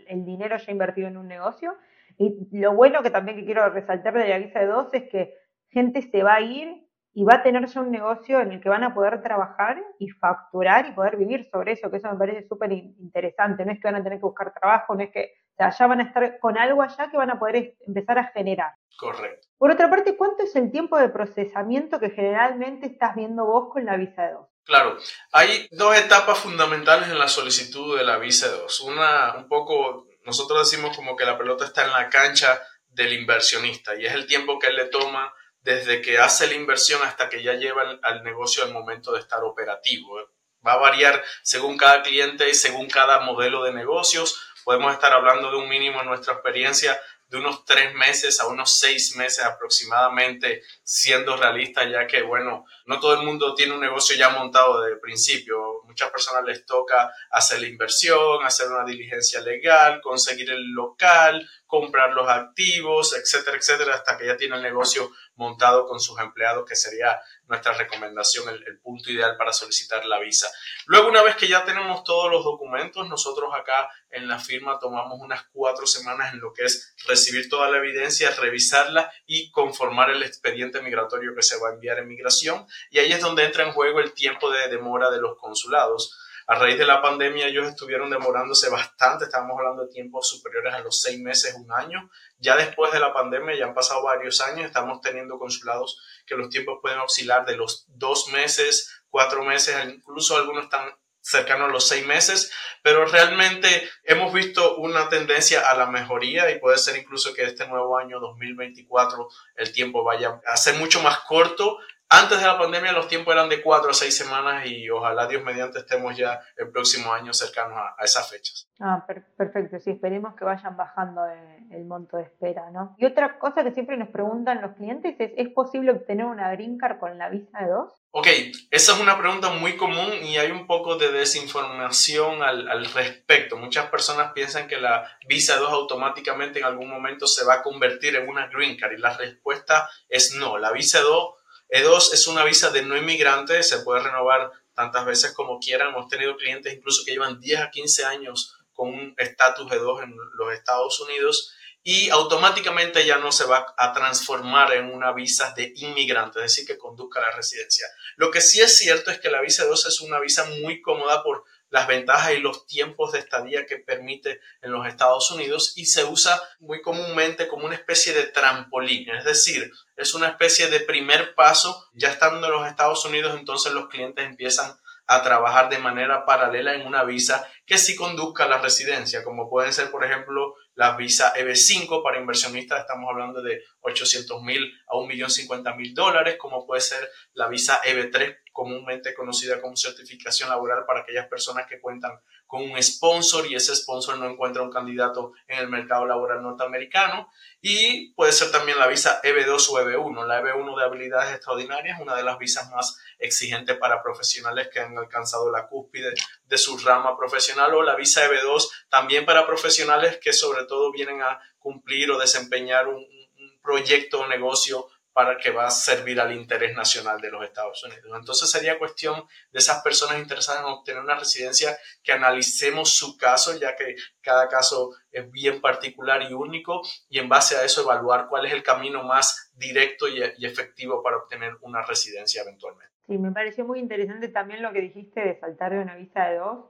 el 0.06 0.24
dinero 0.24 0.56
ya 0.58 0.72
invertido 0.72 1.08
en 1.08 1.16
un 1.16 1.28
negocio. 1.28 1.76
Y 2.18 2.48
lo 2.58 2.74
bueno 2.74 3.02
que 3.02 3.10
también 3.10 3.38
que 3.38 3.44
quiero 3.44 3.68
resaltar 3.70 4.14
de 4.14 4.28
la 4.28 4.38
visa 4.38 4.64
2 4.64 4.88
es 4.92 5.10
que 5.10 5.34
gente 5.68 6.02
se 6.02 6.22
va 6.22 6.34
a 6.34 6.40
ir 6.40 6.86
y 7.12 7.24
va 7.24 7.36
a 7.36 7.42
tener 7.42 7.66
ya 7.66 7.80
un 7.80 7.90
negocio 7.90 8.40
en 8.40 8.52
el 8.52 8.60
que 8.60 8.68
van 8.68 8.84
a 8.84 8.94
poder 8.94 9.22
trabajar 9.22 9.82
y 9.98 10.10
facturar 10.10 10.86
y 10.88 10.92
poder 10.92 11.16
vivir 11.16 11.48
sobre 11.50 11.72
eso, 11.72 11.90
que 11.90 11.96
eso 11.96 12.10
me 12.10 12.18
parece 12.18 12.46
súper 12.46 12.72
interesante. 12.72 13.64
No 13.64 13.72
es 13.72 13.80
que 13.80 13.88
van 13.88 13.96
a 13.96 14.02
tener 14.02 14.18
que 14.18 14.26
buscar 14.26 14.52
trabajo, 14.52 14.94
no 14.94 15.02
es 15.02 15.10
que, 15.10 15.32
o 15.56 15.62
sea, 15.62 15.70
ya 15.70 15.86
van 15.86 16.00
a 16.00 16.02
estar 16.02 16.38
con 16.38 16.58
algo 16.58 16.82
allá 16.82 17.10
que 17.10 17.16
van 17.16 17.30
a 17.30 17.38
poder 17.38 17.76
empezar 17.86 18.18
a 18.18 18.26
generar. 18.26 18.74
Correcto. 18.98 19.48
Por 19.56 19.70
otra 19.70 19.88
parte, 19.88 20.16
¿cuánto 20.16 20.42
es 20.42 20.54
el 20.54 20.70
tiempo 20.70 20.98
de 20.98 21.08
procesamiento 21.08 21.98
que 21.98 22.10
generalmente 22.10 22.86
estás 22.86 23.14
viendo 23.14 23.46
vos 23.46 23.72
con 23.72 23.86
la 23.86 23.96
visa 23.96 24.30
2? 24.30 24.46
Claro, 24.64 24.98
hay 25.32 25.66
dos 25.70 25.96
etapas 25.96 26.38
fundamentales 26.38 27.08
en 27.08 27.18
la 27.18 27.28
solicitud 27.28 27.96
de 27.96 28.04
la 28.04 28.18
visa 28.18 28.48
2. 28.48 28.80
Una, 28.80 29.34
un 29.36 29.48
poco, 29.48 30.08
nosotros 30.24 30.70
decimos 30.70 30.94
como 30.94 31.16
que 31.16 31.24
la 31.24 31.38
pelota 31.38 31.64
está 31.64 31.84
en 31.84 31.92
la 31.92 32.10
cancha 32.10 32.60
del 32.88 33.14
inversionista 33.14 33.94
y 33.96 34.04
es 34.04 34.12
el 34.12 34.26
tiempo 34.26 34.58
que 34.58 34.66
él 34.66 34.76
le 34.76 34.86
toma 34.86 35.32
desde 35.60 36.02
que 36.02 36.18
hace 36.18 36.48
la 36.48 36.54
inversión 36.54 37.00
hasta 37.02 37.30
que 37.30 37.42
ya 37.42 37.54
lleva 37.54 37.98
al 38.02 38.22
negocio 38.24 38.62
al 38.62 38.72
momento 38.72 39.12
de 39.12 39.20
estar 39.20 39.42
operativo. 39.42 40.18
Va 40.66 40.74
a 40.74 40.78
variar 40.78 41.22
según 41.42 41.78
cada 41.78 42.02
cliente 42.02 42.48
y 42.50 42.54
según 42.54 42.88
cada 42.88 43.20
modelo 43.20 43.62
de 43.62 43.72
negocios. 43.72 44.42
Podemos 44.66 44.94
estar 44.94 45.12
hablando 45.12 45.48
de 45.48 45.58
un 45.58 45.68
mínimo 45.68 46.00
en 46.00 46.08
nuestra 46.08 46.32
experiencia 46.32 47.00
de 47.28 47.38
unos 47.38 47.64
tres 47.64 47.94
meses 47.94 48.40
a 48.40 48.48
unos 48.48 48.76
seis 48.80 49.14
meses 49.14 49.44
aproximadamente, 49.44 50.60
siendo 50.82 51.36
realista, 51.36 51.88
ya 51.88 52.08
que, 52.08 52.22
bueno, 52.22 52.64
no 52.86 52.98
todo 52.98 53.14
el 53.14 53.24
mundo 53.24 53.54
tiene 53.54 53.74
un 53.74 53.80
negocio 53.80 54.16
ya 54.16 54.30
montado 54.30 54.80
desde 54.80 54.94
el 54.94 55.00
principio. 55.00 55.82
Muchas 55.84 56.10
personas 56.10 56.42
les 56.44 56.66
toca 56.66 57.12
hacer 57.30 57.60
la 57.60 57.68
inversión, 57.68 58.44
hacer 58.44 58.66
una 58.66 58.84
diligencia 58.84 59.40
legal, 59.40 60.00
conseguir 60.02 60.50
el 60.50 60.72
local, 60.72 61.48
comprar 61.66 62.12
los 62.12 62.28
activos, 62.28 63.14
etcétera, 63.16 63.56
etcétera, 63.56 63.94
hasta 63.94 64.16
que 64.16 64.26
ya 64.26 64.36
tiene 64.36 64.56
el 64.56 64.62
negocio 64.62 65.10
montado 65.34 65.86
con 65.86 66.00
sus 66.00 66.18
empleados, 66.20 66.64
que 66.66 66.76
sería 66.76 67.20
nuestra 67.46 67.72
recomendación, 67.72 68.48
el, 68.48 68.78
punto 68.80 69.10
ideal 69.10 69.36
para 69.36 69.52
solicitar 69.52 70.04
la 70.04 70.20
visa. 70.20 70.48
Luego, 70.86 71.08
una 71.08 71.22
vez 71.22 71.36
que 71.36 71.48
ya 71.48 71.64
tenemos 71.64 72.04
todos 72.04 72.30
los 72.30 72.44
documentos, 72.44 73.08
nosotros 73.08 73.50
acá 73.54 73.88
en 74.10 74.28
la 74.28 74.38
firma 74.38 74.78
tomamos 74.78 75.18
unas 75.20 75.44
cuatro 75.52 75.86
semanas 75.86 76.32
en 76.32 76.40
lo 76.40 76.52
que 76.52 76.64
es 76.64 76.94
recibir 77.06 77.48
toda 77.48 77.68
la 77.68 77.78
evidencia, 77.78 78.30
revisarla 78.30 79.12
y 79.26 79.50
conformar 79.50 80.10
el 80.10 80.22
expediente 80.22 80.80
migratorio 80.80 81.34
que 81.34 81.42
se 81.42 81.58
va 81.58 81.70
a 81.70 81.72
enviar 81.72 81.98
en 81.98 82.08
migración. 82.08 82.66
Y 82.90 82.98
ahí 82.98 83.12
es 83.12 83.20
donde 83.20 83.44
entra 83.44 83.64
en 83.64 83.72
juego 83.72 84.00
el 84.00 84.12
tiempo 84.12 84.50
de 84.50 84.68
demora 84.68 85.10
de 85.10 85.20
los 85.20 85.36
consulados 85.36 86.16
a 86.48 86.54
raíz 86.54 86.78
de 86.78 86.86
la 86.86 87.02
pandemia 87.02 87.48
ellos 87.48 87.66
estuvieron 87.66 88.08
demorándose 88.08 88.70
bastante, 88.70 89.24
estábamos 89.24 89.58
hablando 89.58 89.82
de 89.82 89.92
tiempos 89.92 90.28
superiores 90.28 90.74
a 90.74 90.78
los 90.78 91.00
seis 91.00 91.20
meses, 91.20 91.54
un 91.54 91.72
año. 91.72 92.08
Ya 92.38 92.56
después 92.56 92.92
de 92.92 93.00
la 93.00 93.12
pandemia, 93.12 93.56
ya 93.56 93.66
han 93.66 93.74
pasado 93.74 94.04
varios 94.04 94.40
años, 94.40 94.66
estamos 94.66 95.00
teniendo 95.00 95.38
consulados 95.38 96.00
que 96.24 96.36
los 96.36 96.48
tiempos 96.48 96.78
pueden 96.80 97.00
oscilar 97.00 97.44
de 97.46 97.56
los 97.56 97.86
dos 97.88 98.28
meses, 98.28 99.02
cuatro 99.10 99.44
meses, 99.44 99.74
incluso 99.88 100.36
algunos 100.36 100.64
están 100.64 100.88
cercanos 101.20 101.68
a 101.68 101.72
los 101.72 101.88
seis 101.88 102.06
meses, 102.06 102.52
pero 102.82 103.04
realmente 103.04 103.90
hemos 104.04 104.32
visto 104.32 104.76
una 104.76 105.08
tendencia 105.08 105.68
a 105.68 105.76
la 105.76 105.86
mejoría 105.86 106.48
y 106.52 106.60
puede 106.60 106.78
ser 106.78 106.96
incluso 106.96 107.34
que 107.34 107.42
este 107.42 107.66
nuevo 107.66 107.98
año 107.98 108.20
2024 108.20 109.28
el 109.56 109.72
tiempo 109.72 110.04
vaya 110.04 110.40
a 110.46 110.56
ser 110.56 110.76
mucho 110.76 111.02
más 111.02 111.18
corto 111.26 111.78
antes 112.08 112.38
de 112.38 112.46
la 112.46 112.58
pandemia 112.58 112.92
los 112.92 113.08
tiempos 113.08 113.34
eran 113.34 113.48
de 113.48 113.62
cuatro 113.62 113.90
a 113.90 113.94
seis 113.94 114.16
semanas 114.16 114.64
y 114.66 114.88
ojalá 114.90 115.26
Dios 115.26 115.42
mediante 115.42 115.80
estemos 115.80 116.16
ya 116.16 116.40
el 116.56 116.70
próximo 116.70 117.12
año 117.12 117.32
cercanos 117.32 117.76
a, 117.78 118.04
esas 118.04 118.30
fechas. 118.30 118.68
Ah, 118.78 119.04
perfecto, 119.36 119.78
sí, 119.80 119.90
esperemos 119.90 120.34
que 120.36 120.44
vayan 120.44 120.76
bajando 120.76 121.22
el, 121.70 121.84
monto 121.84 122.16
de 122.16 122.24
espera, 122.24 122.70
¿no? 122.70 122.94
Y 122.98 123.06
otra 123.06 123.38
cosa 123.38 123.62
que 123.62 123.72
siempre 123.72 123.96
nos 123.96 124.08
preguntan 124.08 124.60
los 124.60 124.76
clientes 124.76 125.14
es, 125.18 125.32
¿es 125.36 125.48
posible 125.52 125.92
obtener 125.92 126.26
una 126.26 126.50
green 126.52 126.78
card 126.78 126.98
con 126.98 127.16
la 127.16 127.28
visa 127.28 127.58
de 127.60 127.70
dos? 127.70 127.92
Ok, 128.10 128.26
esa 128.70 128.92
es 128.92 129.00
una 129.00 129.18
pregunta 129.18 129.50
muy 129.50 129.76
común 129.76 130.10
y 130.22 130.38
hay 130.38 130.50
un 130.50 130.66
poco 130.66 130.96
de 130.96 131.12
desinformación 131.12 132.42
al, 132.42 132.68
al 132.68 132.86
respecto. 132.86 133.56
Muchas 133.56 133.86
personas 133.86 134.32
piensan 134.32 134.68
que 134.68 134.78
la 134.78 135.06
visa 135.28 135.54
de 135.54 135.60
dos 135.60 135.72
automáticamente 135.72 136.58
en 136.58 136.64
algún 136.64 136.88
momento 136.88 137.26
se 137.26 137.44
va 137.44 137.54
a 137.54 137.62
convertir 137.62 138.16
en 138.16 138.28
una 138.28 138.46
green 138.48 138.76
card 138.76 138.92
y 138.92 138.98
la 138.98 139.16
respuesta 139.16 139.88
es 140.08 140.34
no. 140.34 140.58
La 140.58 140.72
visa 140.72 140.98
de 140.98 141.04
dos 141.04 141.35
E2 141.68 142.12
es 142.12 142.26
una 142.26 142.44
visa 142.44 142.70
de 142.70 142.82
no 142.82 142.96
inmigrante, 142.96 143.62
se 143.62 143.80
puede 143.80 144.02
renovar 144.02 144.50
tantas 144.74 145.04
veces 145.04 145.32
como 145.32 145.58
quieran. 145.58 145.88
Hemos 145.88 146.08
tenido 146.08 146.36
clientes 146.36 146.72
incluso 146.72 147.02
que 147.04 147.12
llevan 147.12 147.40
10 147.40 147.60
a 147.60 147.70
15 147.70 148.04
años 148.04 148.56
con 148.72 148.88
un 148.88 149.14
estatus 149.16 149.70
E2 149.70 150.04
en 150.04 150.16
los 150.34 150.52
Estados 150.52 151.00
Unidos 151.00 151.52
y 151.82 152.10
automáticamente 152.10 153.06
ya 153.06 153.18
no 153.18 153.30
se 153.30 153.44
va 153.44 153.64
a 153.78 153.92
transformar 153.92 154.72
en 154.72 154.92
una 154.92 155.12
visa 155.12 155.54
de 155.56 155.72
inmigrante, 155.76 156.40
es 156.40 156.46
decir, 156.46 156.66
que 156.66 156.76
conduzca 156.76 157.20
a 157.20 157.30
la 157.30 157.30
residencia. 157.30 157.86
Lo 158.16 158.32
que 158.32 158.40
sí 158.40 158.60
es 158.60 158.76
cierto 158.76 159.12
es 159.12 159.20
que 159.20 159.30
la 159.30 159.40
visa 159.40 159.64
2 159.64 159.86
es 159.86 160.00
una 160.00 160.18
visa 160.18 160.44
muy 160.60 160.82
cómoda 160.82 161.22
por 161.22 161.44
las 161.70 161.86
ventajas 161.86 162.32
y 162.32 162.38
los 162.38 162.66
tiempos 162.66 163.12
de 163.12 163.18
estadía 163.18 163.66
que 163.66 163.78
permite 163.78 164.40
en 164.62 164.72
los 164.72 164.86
Estados 164.86 165.30
Unidos 165.30 165.72
y 165.76 165.86
se 165.86 166.04
usa 166.04 166.40
muy 166.60 166.80
comúnmente 166.80 167.48
como 167.48 167.66
una 167.66 167.74
especie 167.74 168.12
de 168.12 168.24
trampolín, 168.24 169.08
es 169.10 169.24
decir, 169.24 169.70
es 169.96 170.14
una 170.14 170.28
especie 170.28 170.68
de 170.68 170.80
primer 170.80 171.34
paso, 171.34 171.88
ya 171.94 172.10
estando 172.10 172.46
en 172.46 172.52
los 172.52 172.68
Estados 172.68 173.04
Unidos, 173.04 173.36
entonces 173.38 173.72
los 173.72 173.88
clientes 173.88 174.24
empiezan 174.24 174.76
a 175.08 175.22
trabajar 175.22 175.68
de 175.68 175.78
manera 175.78 176.24
paralela 176.24 176.74
en 176.74 176.86
una 176.86 177.04
visa 177.04 177.48
que 177.64 177.78
sí 177.78 177.94
conduzca 177.94 178.44
a 178.44 178.48
la 178.48 178.58
residencia, 178.58 179.22
como 179.22 179.48
pueden 179.48 179.72
ser, 179.72 179.90
por 179.90 180.04
ejemplo, 180.04 180.54
la 180.74 180.96
visa 180.96 181.32
EB5 181.34 182.02
para 182.02 182.18
inversionistas, 182.18 182.80
estamos 182.80 183.08
hablando 183.10 183.40
de 183.40 183.62
800 183.80 184.42
mil 184.42 184.72
a 184.88 184.96
1.050.000 184.96 185.94
dólares, 185.94 186.36
como 186.38 186.66
puede 186.66 186.80
ser 186.80 187.08
la 187.34 187.48
visa 187.48 187.80
EB3, 187.84 188.36
comúnmente 188.56 189.12
conocida 189.12 189.60
como 189.60 189.76
certificación 189.76 190.48
laboral 190.48 190.86
para 190.86 191.00
aquellas 191.00 191.26
personas 191.28 191.66
que 191.66 191.78
cuentan 191.78 192.18
con 192.46 192.62
un 192.62 192.82
sponsor 192.82 193.46
y 193.46 193.54
ese 193.54 193.76
sponsor 193.76 194.18
no 194.18 194.24
encuentra 194.24 194.62
un 194.62 194.70
candidato 194.70 195.34
en 195.46 195.58
el 195.58 195.68
mercado 195.68 196.06
laboral 196.06 196.42
norteamericano. 196.42 197.30
Y 197.60 198.14
puede 198.14 198.32
ser 198.32 198.50
también 198.50 198.78
la 198.78 198.86
visa 198.86 199.20
EB2 199.22 199.68
o 199.68 199.78
EB1. 199.80 200.26
La 200.26 200.40
EB1 200.40 200.78
de 200.78 200.84
habilidades 200.84 201.34
extraordinarias, 201.34 202.00
una 202.00 202.16
de 202.16 202.22
las 202.22 202.38
visas 202.38 202.70
más 202.70 202.98
exigentes 203.18 203.76
para 203.76 204.02
profesionales 204.02 204.70
que 204.72 204.80
han 204.80 204.96
alcanzado 204.96 205.50
la 205.50 205.66
cúspide 205.66 206.14
de 206.46 206.58
su 206.58 206.78
rama 206.78 207.14
profesional 207.18 207.74
o 207.74 207.82
la 207.82 207.94
visa 207.94 208.26
EB2 208.26 208.70
también 208.88 209.26
para 209.26 209.46
profesionales 209.46 210.18
que 210.18 210.32
sobre 210.32 210.64
todo 210.64 210.90
vienen 210.92 211.20
a 211.20 211.38
cumplir 211.58 212.10
o 212.10 212.18
desempeñar 212.18 212.88
un, 212.88 213.04
un 213.38 213.60
proyecto 213.62 214.20
o 214.20 214.26
negocio 214.26 214.88
para 215.16 215.38
que 215.38 215.50
va 215.50 215.66
a 215.66 215.70
servir 215.70 216.20
al 216.20 216.30
interés 216.30 216.76
nacional 216.76 217.18
de 217.22 217.30
los 217.30 217.42
Estados 217.42 217.82
Unidos. 217.84 218.04
Entonces 218.14 218.50
sería 218.50 218.78
cuestión 218.78 219.24
de 219.50 219.58
esas 219.60 219.82
personas 219.82 220.18
interesadas 220.18 220.60
en 220.60 220.66
obtener 220.66 221.02
una 221.02 221.18
residencia 221.18 221.74
que 222.02 222.12
analicemos 222.12 222.94
su 222.94 223.16
caso, 223.16 223.58
ya 223.58 223.74
que 223.74 223.96
cada 224.20 224.46
caso 224.46 224.90
es 225.10 225.30
bien 225.32 225.62
particular 225.62 226.20
y 226.20 226.34
único, 226.34 226.82
y 227.08 227.18
en 227.18 227.30
base 227.30 227.56
a 227.56 227.64
eso 227.64 227.80
evaluar 227.80 228.26
cuál 228.28 228.44
es 228.44 228.52
el 228.52 228.62
camino 228.62 229.04
más 229.04 229.50
directo 229.54 230.06
y, 230.06 230.20
efectivo 230.44 231.02
para 231.02 231.16
obtener 231.16 231.56
una 231.62 231.80
residencia 231.80 232.42
eventualmente. 232.42 232.92
Sí, 233.06 233.16
me 233.16 233.32
pareció 233.32 233.64
muy 233.64 233.78
interesante 233.78 234.28
también 234.28 234.60
lo 234.60 234.70
que 234.74 234.82
dijiste 234.82 235.20
de 235.20 235.40
saltar 235.40 235.72
de 235.72 235.78
una 235.78 235.96
visa 235.96 236.26
de 236.26 236.36
dos 236.36 236.66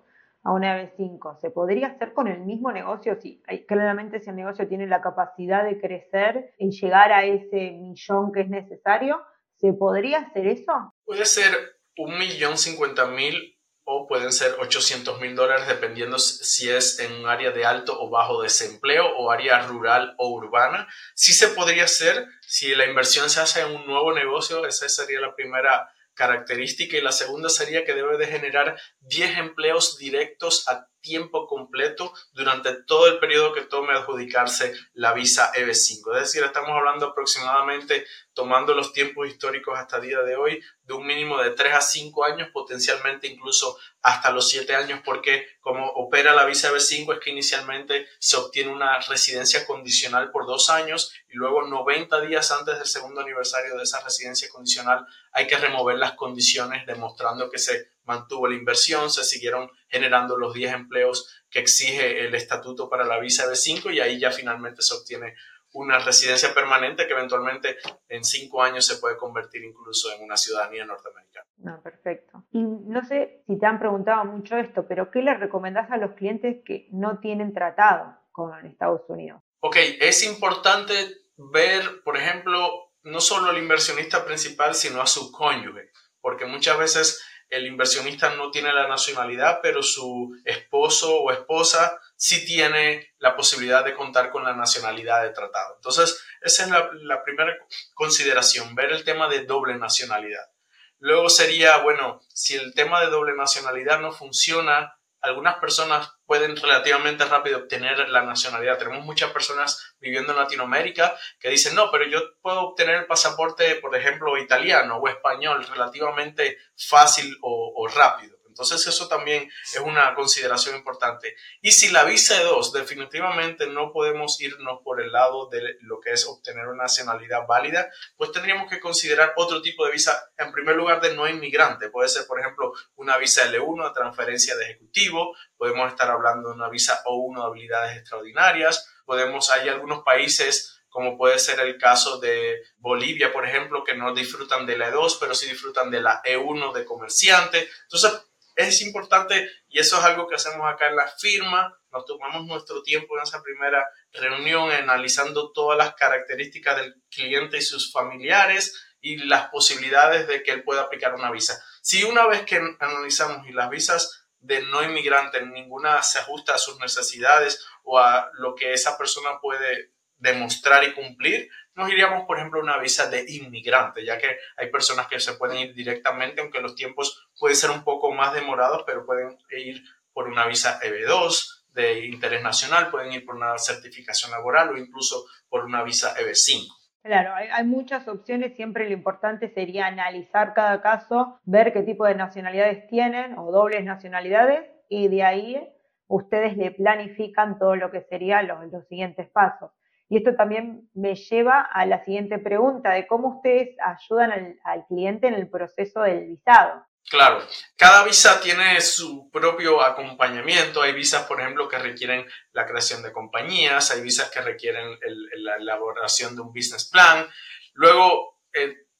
a 0.47 0.53
una 0.53 0.81
B5. 0.81 1.41
¿Se 1.41 1.51
podría 1.51 1.89
hacer 1.89 2.13
con 2.13 2.29
el 2.29 2.39
mismo 2.41 2.71
negocio? 2.71 3.19
Sí, 3.21 3.43
claramente 3.67 4.21
si 4.21 4.31
el 4.31 4.37
negocio 4.37 4.69
tiene 4.69 4.87
la 4.87 5.01
capacidad 5.01 5.65
de 5.65 5.81
crecer 5.81 6.55
y 6.57 6.71
llegar 6.71 7.13
a 7.13 7.25
ese 7.25 7.73
millón 7.73 8.33
que 8.33 8.43
es 8.43 8.49
necesario, 8.49 9.21
¿se 9.57 9.73
podría 9.73 10.19
hacer 10.19 10.47
eso? 10.47 10.95
Puede 11.05 11.25
ser 11.25 11.53
un 11.99 12.17
millón 12.17 12.59
cincuenta 12.59 13.07
mil 13.07 13.59
o 13.89 14.07
pueden 14.07 14.33
ser 14.33 14.55
800 14.61 15.21
mil 15.21 15.35
dólares 15.35 15.67
dependiendo 15.67 16.19
si 16.19 16.69
es 16.69 17.01
en 17.01 17.13
un 17.13 17.27
área 17.27 17.51
de 17.51 17.65
alto 17.65 18.01
o 18.01 18.09
bajo 18.09 18.43
desempleo 18.43 19.17
o 19.17 19.33
área 19.33 19.67
rural 19.67 20.15
o 20.19 20.29
urbana. 20.31 20.87
Sí 21.15 21.33
se 21.33 21.49
podría 21.49 21.85
hacer 21.85 22.27
si 22.41 22.73
la 22.75 22.87
inversión 22.87 23.31
se 23.31 23.41
hace 23.41 23.63
en 23.63 23.75
un 23.75 23.87
nuevo 23.87 24.13
negocio, 24.13 24.65
esa 24.67 24.89
sería 24.89 25.21
la 25.21 25.35
primera 25.35 25.89
característica 26.17 26.97
y 26.97 27.03
la 27.03 27.13
segunda 27.13 27.49
sería 27.49 27.85
que 27.85 27.95
debe 27.95 28.19
de 28.19 28.27
generar 28.27 28.77
10 29.01 29.39
empleos 29.39 29.99
directos 29.99 30.67
a 30.67 30.89
tiempo 31.07 31.47
completo 31.47 32.13
durante 32.33 32.83
todo 32.83 33.07
el 33.07 33.21
periodo 33.21 33.53
que 33.53 33.63
tome 33.63 33.93
adjudicarse 33.93 34.75
la 34.95 35.13
visa 35.13 35.53
EB5. 35.55 36.15
Es 36.17 36.21
decir, 36.23 36.43
estamos 36.43 36.71
hablando 36.71 37.07
aproximadamente, 37.07 38.05
tomando 38.33 38.75
los 38.75 38.93
tiempos 38.93 39.29
históricos 39.29 39.79
hasta 39.79 40.01
día 40.01 40.21
de 40.23 40.35
hoy, 40.35 40.61
de 40.83 40.95
un 40.95 41.07
mínimo 41.07 41.41
de 41.41 41.51
3 41.51 41.75
a 41.75 41.81
5 41.81 42.25
años, 42.25 42.49
potencialmente 42.53 43.29
incluso 43.29 43.79
hasta 44.03 44.33
los 44.33 44.49
7 44.49 44.75
años, 44.75 45.01
porque 45.05 45.47
como 45.61 45.87
opera 45.87 46.35
la 46.35 46.45
visa 46.45 46.73
EB5 46.73 47.15
es 47.15 47.21
que 47.21 47.31
inicialmente 47.31 48.07
se 48.19 48.37
obtiene 48.37 48.73
una 48.73 48.99
residencia 49.01 49.65
condicional 49.65 50.33
por 50.33 50.45
dos 50.47 50.71
años 50.71 51.13
y 51.29 51.37
luego 51.37 51.63
90 51.63 52.21
días 52.23 52.51
antes 52.51 52.79
del 52.79 52.87
segundo 52.87 53.21
aniversario 53.21 53.77
de 53.77 53.85
esa 53.85 54.03
residencia 54.03 54.49
condicional 54.49 55.07
hay 55.31 55.47
que 55.47 55.57
remover 55.57 55.99
las 55.99 56.13
condiciones 56.13 56.85
demostrando 56.85 57.49
que 57.49 57.59
se 57.59 57.96
mantuvo 58.07 58.49
la 58.49 58.57
inversión, 58.57 59.11
se 59.11 59.25
siguieron 59.25 59.71
generando 59.89 60.37
los 60.37 60.55
10 60.55 60.73
empleos 60.73 61.45
que 61.51 61.59
exige 61.59 62.27
el 62.27 62.35
estatuto 62.35 62.89
para 62.89 63.05
la 63.05 63.19
visa 63.19 63.47
EB5 63.47 63.93
y 63.93 64.01
ahí 64.01 64.19
ya 64.19 64.31
finalmente 64.31 64.83
se 64.83 64.95
obtiene 64.95 65.35
una 65.73 65.99
residencia 65.99 66.55
permanente 66.55 67.07
que 67.07 67.13
eventualmente 67.13 67.77
en 68.09 68.25
cinco 68.25 68.63
años 68.63 68.87
se 68.87 68.97
puede 68.97 69.17
convertir 69.17 69.63
incluso 69.63 70.11
en 70.13 70.25
una 70.25 70.37
ciudadanía 70.37 70.87
norteamericana. 70.87 71.47
No, 71.59 71.83
perfecto. 71.83 72.45
Y 72.51 72.63
no 72.63 73.05
sé 73.05 73.43
si 73.47 73.59
te 73.59 73.67
han 73.67 73.79
preguntado 73.79 74.25
mucho 74.25 74.57
esto, 74.57 74.87
pero 74.89 75.11
¿qué 75.11 75.21
le 75.21 75.35
recomendás 75.35 75.91
a 75.91 75.99
los 75.99 76.13
clientes 76.13 76.63
que 76.65 76.89
no 76.93 77.19
tienen 77.19 77.53
tratado 77.53 78.17
con 78.33 78.65
Estados 78.65 79.03
Unidos? 79.09 79.43
Ok, 79.61 79.77
es 80.01 80.23
importante 80.25 80.95
ver, 81.37 82.03
por 82.05 82.17
ejemplo, 82.17 82.93
no 83.03 83.21
solo 83.21 83.51
al 83.51 83.59
inversionista 83.59 84.25
principal, 84.25 84.75
sino 84.75 85.03
a 85.03 85.07
su 85.07 85.31
cónyuge, 85.31 85.91
porque 86.21 86.47
muchas 86.47 86.79
veces 86.79 87.26
el 87.49 87.67
inversionista 87.67 88.35
no 88.35 88.51
tiene 88.51 88.73
la 88.73 88.89
nacionalidad, 88.89 89.61
pero 89.63 89.83
su 89.83 90.37
esposo 90.45 91.21
o 91.21 91.31
esposa 91.31 92.01
sí 92.17 92.45
tiene 92.45 93.15
la 93.19 93.37
posibilidad 93.37 93.85
de 93.85 93.95
contar 93.95 94.31
con 94.31 94.45
la 94.45 94.55
nacionalidad 94.55 95.23
de 95.23 95.31
tratado. 95.31 95.77
Entonces, 95.77 96.23
esa 96.41 96.65
es 96.65 96.71
la, 97.03 97.23
primera 97.23 97.57
consideración, 97.95 98.75
ver 98.75 98.91
el 98.91 99.05
tema 99.05 99.29
de 99.29 99.45
doble 99.45 99.77
nacionalidad. 99.77 100.51
Luego 100.99 101.29
sería, 101.29 101.79
bueno, 101.79 102.21
si 102.33 102.57
el 102.57 102.75
tema 102.75 103.01
de 103.01 103.11
doble 103.11 103.35
nacionalidad 103.37 104.01
no 104.01 104.13
funciona, 104.13 104.99
algunas 105.21 105.57
personas 105.57 106.16
pueden 106.27 106.57
relativamente 106.57 107.25
rápido 107.25 107.59
obtener 107.59 108.09
la 108.09 108.23
nacionalidad. 108.23 108.79
Tenemos 108.79 109.05
muchas 109.05 109.31
personas 109.31 109.95
viviendo 110.01 110.33
en 110.33 110.39
Latinoamérica 110.39 111.17
que 111.39 111.51
dicen, 111.51 111.75
no, 111.75 111.91
pero 111.91 112.05
yo 112.07 112.21
puedo 112.43 112.61
obtener 112.61 112.97
el 112.97 113.07
pasaporte, 113.07 113.77
por 113.77 113.95
ejemplo, 113.97 114.37
italiano 114.37 114.97
o 114.97 115.09
español 115.09 115.65
relativamente 115.67 116.59
fácil 116.77 117.37
o, 117.41 117.89
rápido. 117.89 118.36
Entonces 118.57 118.87
eso 118.87 119.07
también 119.07 119.51
es 119.63 119.79
una 119.81 120.15
consideración 120.15 120.77
importante. 120.77 121.37
Y 121.61 121.73
si 121.73 121.91
la 121.91 122.05
visa 122.05 122.39
de 122.39 122.45
dos, 122.45 122.73
definitivamente 122.73 123.67
no 123.67 123.93
podemos 123.93 124.41
irnos 124.41 124.81
por 124.83 125.03
el 125.03 125.13
lado 125.13 125.51
de 125.51 125.77
lo 125.83 126.01
que 126.01 126.13
es 126.13 126.27
obtener 126.27 126.67
una 126.67 126.85
nacionalidad 126.85 127.47
válida, 127.47 127.91
pues 128.17 128.33
tendríamos 128.33 128.71
que 128.71 128.81
considerar 128.81 129.35
otro 129.37 129.61
tipo 129.61 129.85
de 129.85 129.93
visa, 129.93 130.31
en 130.39 130.53
primer 130.53 130.75
lugar 130.75 131.03
de 131.03 131.15
no 131.15 131.29
inmigrante. 131.29 131.91
Puede 131.91 132.09
ser, 132.09 132.27
por 132.27 132.41
ejemplo, 132.41 132.73
una 132.95 133.19
visa 133.19 133.45
L1, 133.45 133.93
transferencia 133.93 134.57
de 134.57 134.65
ejecutivo, 134.65 135.37
podemos 135.59 135.91
estar 135.91 136.11
hablando 136.11 136.49
de 136.49 136.55
una 136.55 136.71
visa 136.71 137.03
O1 137.05 137.37
de 137.37 137.47
habilidades 137.47 137.99
extraordinarias, 137.99 138.89
podemos, 139.05 139.51
hay 139.51 139.69
algunos 139.69 140.03
países 140.03 140.77
como 140.97 141.19
puede 141.19 141.39
ser 141.39 141.61
el 141.61 141.77
caso 141.77 142.17
de 142.21 142.63
Bolivia, 142.79 143.31
por 143.31 143.47
ejemplo, 143.47 143.85
que 143.85 143.95
no 143.95 144.15
disfrutan 144.15 144.65
de 144.65 144.79
la 144.79 144.91
E2, 144.91 145.19
pero 145.21 145.35
sí 145.35 145.47
disfrutan 145.47 145.91
de 145.91 146.01
la 146.01 146.23
E1 146.23 146.73
de 146.73 146.87
comerciante. 146.87 147.69
Entonces, 147.83 148.26
es 148.57 148.81
importante 148.81 149.49
y 149.69 149.79
eso 149.79 149.99
es 149.99 150.05
algo 150.05 150.27
que 150.27 150.35
hacemos 150.35 150.67
acá 150.67 150.89
en 150.89 150.97
la 150.97 151.07
firma. 151.07 151.79
Nos 151.93 152.07
tomamos 152.07 152.47
nuestro 152.47 152.83
tiempo 152.83 153.17
en 153.17 153.23
esa 153.23 153.43
primera 153.43 153.87
reunión 154.13 154.73
analizando 154.73 155.53
todas 155.53 155.77
las 155.79 155.95
características 155.95 156.77
del 156.77 156.95
cliente 157.11 157.59
y 157.59 157.63
sus 157.63 157.93
familiares 157.93 158.83
y 159.01 159.19
las 159.19 159.51
posibilidades 159.51 160.27
de 160.27 160.43
que 160.43 160.53
él 160.53 160.65
pueda 160.65 160.83
aplicar 160.83 161.15
una 161.15 161.31
visa. 161.31 161.63
Si 161.83 162.03
una 162.03 162.27
vez 162.27 162.45
que 162.45 162.61
analizamos 162.81 163.47
y 163.47 163.53
las 163.53 163.71
visas 163.71 164.27
de 164.41 164.63
no 164.63 164.83
inmigrante, 164.83 165.45
ninguna 165.45 166.03
se 166.03 166.19
ajusta 166.19 166.55
a 166.55 166.59
sus 166.59 166.79
necesidades 166.79 167.67
o 167.83 167.99
a 167.99 168.31
lo 168.35 168.55
que 168.55 168.73
esa 168.73 168.97
persona 168.97 169.39
puede 169.41 169.93
demostrar 170.19 170.83
y 170.85 170.95
cumplir, 170.95 171.51
nos 171.77 171.93
iríamos, 171.93 172.25
por 172.25 172.39
ejemplo, 172.39 172.61
a 172.61 172.63
una 172.63 172.79
visa 172.79 173.09
de 173.09 173.25
inmigrante, 173.29 174.05
ya 174.05 174.19
que 174.19 174.39
hay 174.57 174.71
personas 174.71 175.07
que 175.07 175.21
se 175.21 175.35
pueden 175.35 175.59
ir 175.59 175.75
directamente, 175.75 176.41
aunque 176.41 176.61
los 176.61 176.75
tiempos 176.75 177.29
pueden 177.39 177.57
ser 177.57 177.71
un 177.71 177.85
poco 177.85 178.13
más 178.13 178.33
demorados, 178.33 178.83
pero 178.87 179.05
pueden 179.05 179.37
ir 179.51 179.83
por 180.13 180.27
una 180.27 180.47
visa 180.47 180.81
EB2 180.81 181.67
de 181.75 182.07
interés 182.07 182.43
nacional, 182.43 182.91
pueden 182.91 183.13
ir 183.13 183.27
por 183.27 183.37
una 183.37 183.59
certificación 183.59 184.31
laboral 184.33 184.71
o 184.71 184.79
incluso 184.79 185.27
por 185.51 185.67
una 185.67 185.83
visa 185.83 186.15
EB5. 186.17 186.67
Claro, 187.03 187.35
hay, 187.35 187.65
muchas 187.65 188.09
opciones, 188.09 188.57
siempre 188.57 188.89
lo 188.89 188.95
importante 188.95 189.53
sería 189.53 189.87
analizar 189.87 190.55
cada 190.55 190.81
caso, 190.81 191.39
ver 191.45 191.73
qué 191.73 191.83
tipo 191.83 192.05
de 192.05 192.17
nacionalidades 192.17 192.89
tienen 192.89 193.39
o 193.39 193.53
dobles 193.53 193.85
nacionalidades 193.85 194.69
y 194.89 195.07
de 195.07 195.23
ahí 195.23 195.73
ustedes 196.09 196.57
le 196.57 196.73
planifican 196.73 197.61
todo 197.61 197.77
lo 197.77 197.93
que 197.93 198.01
serían 198.01 198.49
los, 198.49 198.73
los 198.73 198.89
siguientes 198.89 199.29
pasos. 199.29 199.71
Y 200.09 200.19
esto 200.19 200.35
también 200.37 200.89
me 200.95 201.17
lleva 201.17 201.61
a 201.61 201.85
la 201.85 202.05
siguiente 202.05 202.39
pregunta 202.39 202.91
de 202.91 203.07
cómo 203.07 203.37
ustedes 203.37 203.77
ayudan 203.85 204.59
al, 204.65 204.87
cliente 204.87 205.27
en 205.27 205.35
el 205.35 205.49
proceso 205.49 206.01
del 206.03 206.27
visado. 206.27 206.87
Claro, 207.09 207.41
cada 207.77 208.05
visa 208.05 208.41
tiene 208.41 208.81
su 208.81 209.31
propio 209.31 209.81
acompañamiento. 209.81 210.83
Hay 210.83 210.93
visas, 210.93 211.25
por 211.27 211.41
ejemplo, 211.41 211.69
que 211.69 211.79
requieren 211.79 212.27
la 212.53 212.67
creación 212.67 213.03
de 213.03 213.13
compañías, 213.13 213.91
hay 213.91 214.01
visas 214.01 214.31
que 214.31 214.41
requieren 214.41 214.99
la 215.37 215.57
elaboración 215.57 216.35
de 216.35 216.43
un 216.43 216.53
business 216.53 216.89
plan. 216.89 217.29
Luego, 217.75 218.41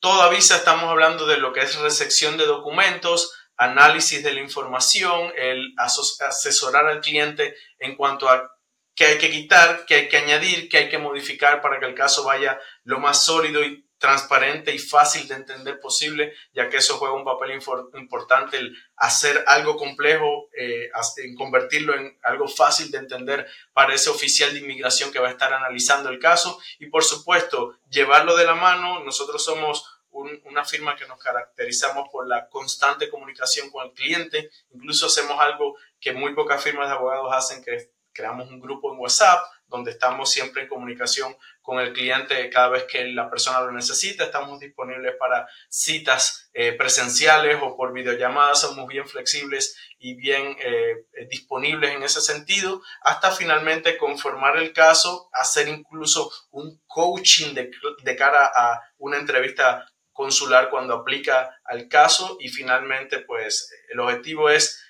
toda 0.01 0.29
visa 0.29 0.57
estamos 0.57 0.85
hablando 0.85 1.27
de 1.27 1.39
lo 1.39 1.53
que 1.53 1.61
es 1.61 1.81
recepción 1.81 2.37
de 2.37 2.47
documentos, 2.47 3.37
análisis 3.57 4.23
de 4.23 4.35
la 4.35 4.41
información, 4.41 5.33
el 5.37 5.75
asesorar 5.77 6.87
al 6.87 7.01
cliente 7.01 7.57
en 7.79 7.97
cuanto 7.97 8.29
a 8.29 8.56
que 8.97 9.05
hay 9.05 9.19
que 9.19 9.31
quitar, 9.31 9.85
que 9.85 9.95
hay 9.95 10.09
que 10.09 10.17
añadir, 10.17 10.69
que 10.69 10.79
hay 10.79 10.89
que 10.89 10.99
modificar 10.99 11.61
para 11.61 11.79
que 11.79 11.87
el 11.87 11.95
caso 11.95 12.25
vaya 12.25 12.59
lo 12.83 12.99
más 12.99 13.25
sólido 13.25 13.63
y 13.63 13.87
transparente 13.99 14.75
y 14.75 14.79
fácil 14.79 15.27
de 15.29 15.35
entender 15.35 15.81
posible, 15.81 16.35
ya 16.53 16.69
que 16.69 16.79
eso 16.79 16.97
juega 16.97 17.15
un 17.15 17.25
papel 17.25 17.53
importante, 17.95 18.57
el 18.57 18.77
hacer 18.97 19.45
algo 19.47 19.77
complejo, 19.77 20.49
eh, 20.59 20.91
convertirlo 21.37 21.95
en 21.95 22.19
algo 22.23 22.49
fácil 22.49 22.91
de 22.91 22.99
entender 22.99 23.47
para 23.73 23.95
ese 23.95 24.11
oficial 24.11 24.53
de 24.53 24.61
inmigración 24.61 25.13
que 25.13 25.19
va 25.19 25.29
a 25.29 25.33
estar 25.33 25.53
analizando 25.53 26.09
el 26.09 26.19
caso 26.19 26.59
y 26.79 26.87
por 26.87 27.05
supuesto 27.05 27.79
llevarlo 27.89 28.37
de 28.37 28.45
la 28.45 28.55
mano. 28.55 29.03
Nosotros 29.05 29.45
somos 29.45 29.85
una 30.11 30.65
firma 30.65 30.97
que 30.97 31.07
nos 31.07 31.19
caracterizamos 31.19 32.09
por 32.11 32.27
la 32.27 32.49
constante 32.49 33.11
comunicación 33.11 33.71
con 33.71 33.87
el 33.87 33.93
cliente, 33.93 34.51
incluso 34.73 35.07
hacemos 35.07 35.39
algo 35.39 35.77
que 36.01 36.13
muy 36.13 36.35
pocas 36.35 36.63
firmas 36.63 36.89
de 36.89 36.95
abogados 36.95 37.33
hacen, 37.35 37.63
que 37.63 37.75
es 37.75 37.91
creamos 38.17 38.49
un 38.49 38.61
grupo 38.61 38.93
en 38.93 38.99
WhatsApp 38.99 39.41
donde 39.69 39.91
estamos 39.91 40.31
siempre 40.31 40.63
en 40.63 40.69
comunicación 40.69 41.37
con 41.61 41.81
el 41.81 41.93
cliente 41.93 42.49
cada 42.51 42.69
vez 42.69 42.85
que 42.85 43.05
la 43.09 43.29
persona 43.29 43.61
lo 43.61 43.73
necesita. 43.73 44.25
Estamos 44.25 44.61
disponibles 44.61 45.17
para 45.19 45.49
citas 45.69 46.49
eh, 46.53 46.73
presenciales 46.73 47.59
o 47.61 47.77
por 47.77 47.93
videollamadas. 47.93 48.61
Somos 48.61 48.87
bien 48.87 49.07
flexibles 49.09 49.77
y 49.99 50.15
bien 50.15 50.57
eh, 50.61 51.07
disponibles 51.29 51.95
en 51.95 52.03
ese 52.03 52.21
sentido, 52.21 52.83
hasta 53.03 53.33
finalmente 53.33 53.99
conformar 53.99 54.57
el 54.57 54.73
caso, 54.73 55.29
hacer 55.33 55.69
incluso 55.69 56.31
un 56.51 56.81
coaching 56.87 57.55
de, 57.55 57.71
de 58.03 58.17
cara 58.17 58.51
a 58.55 58.81
una 58.99 59.19
entrevista 59.19 59.85
consular 60.13 60.71
cuando 60.71 60.95
aplica 60.95 61.61
al 61.65 61.89
caso 61.89 62.39
y 62.41 62.49
finalmente 62.49 63.19
pues 63.21 63.71
el 63.93 64.01
objetivo 64.01 64.49
es 64.49 64.86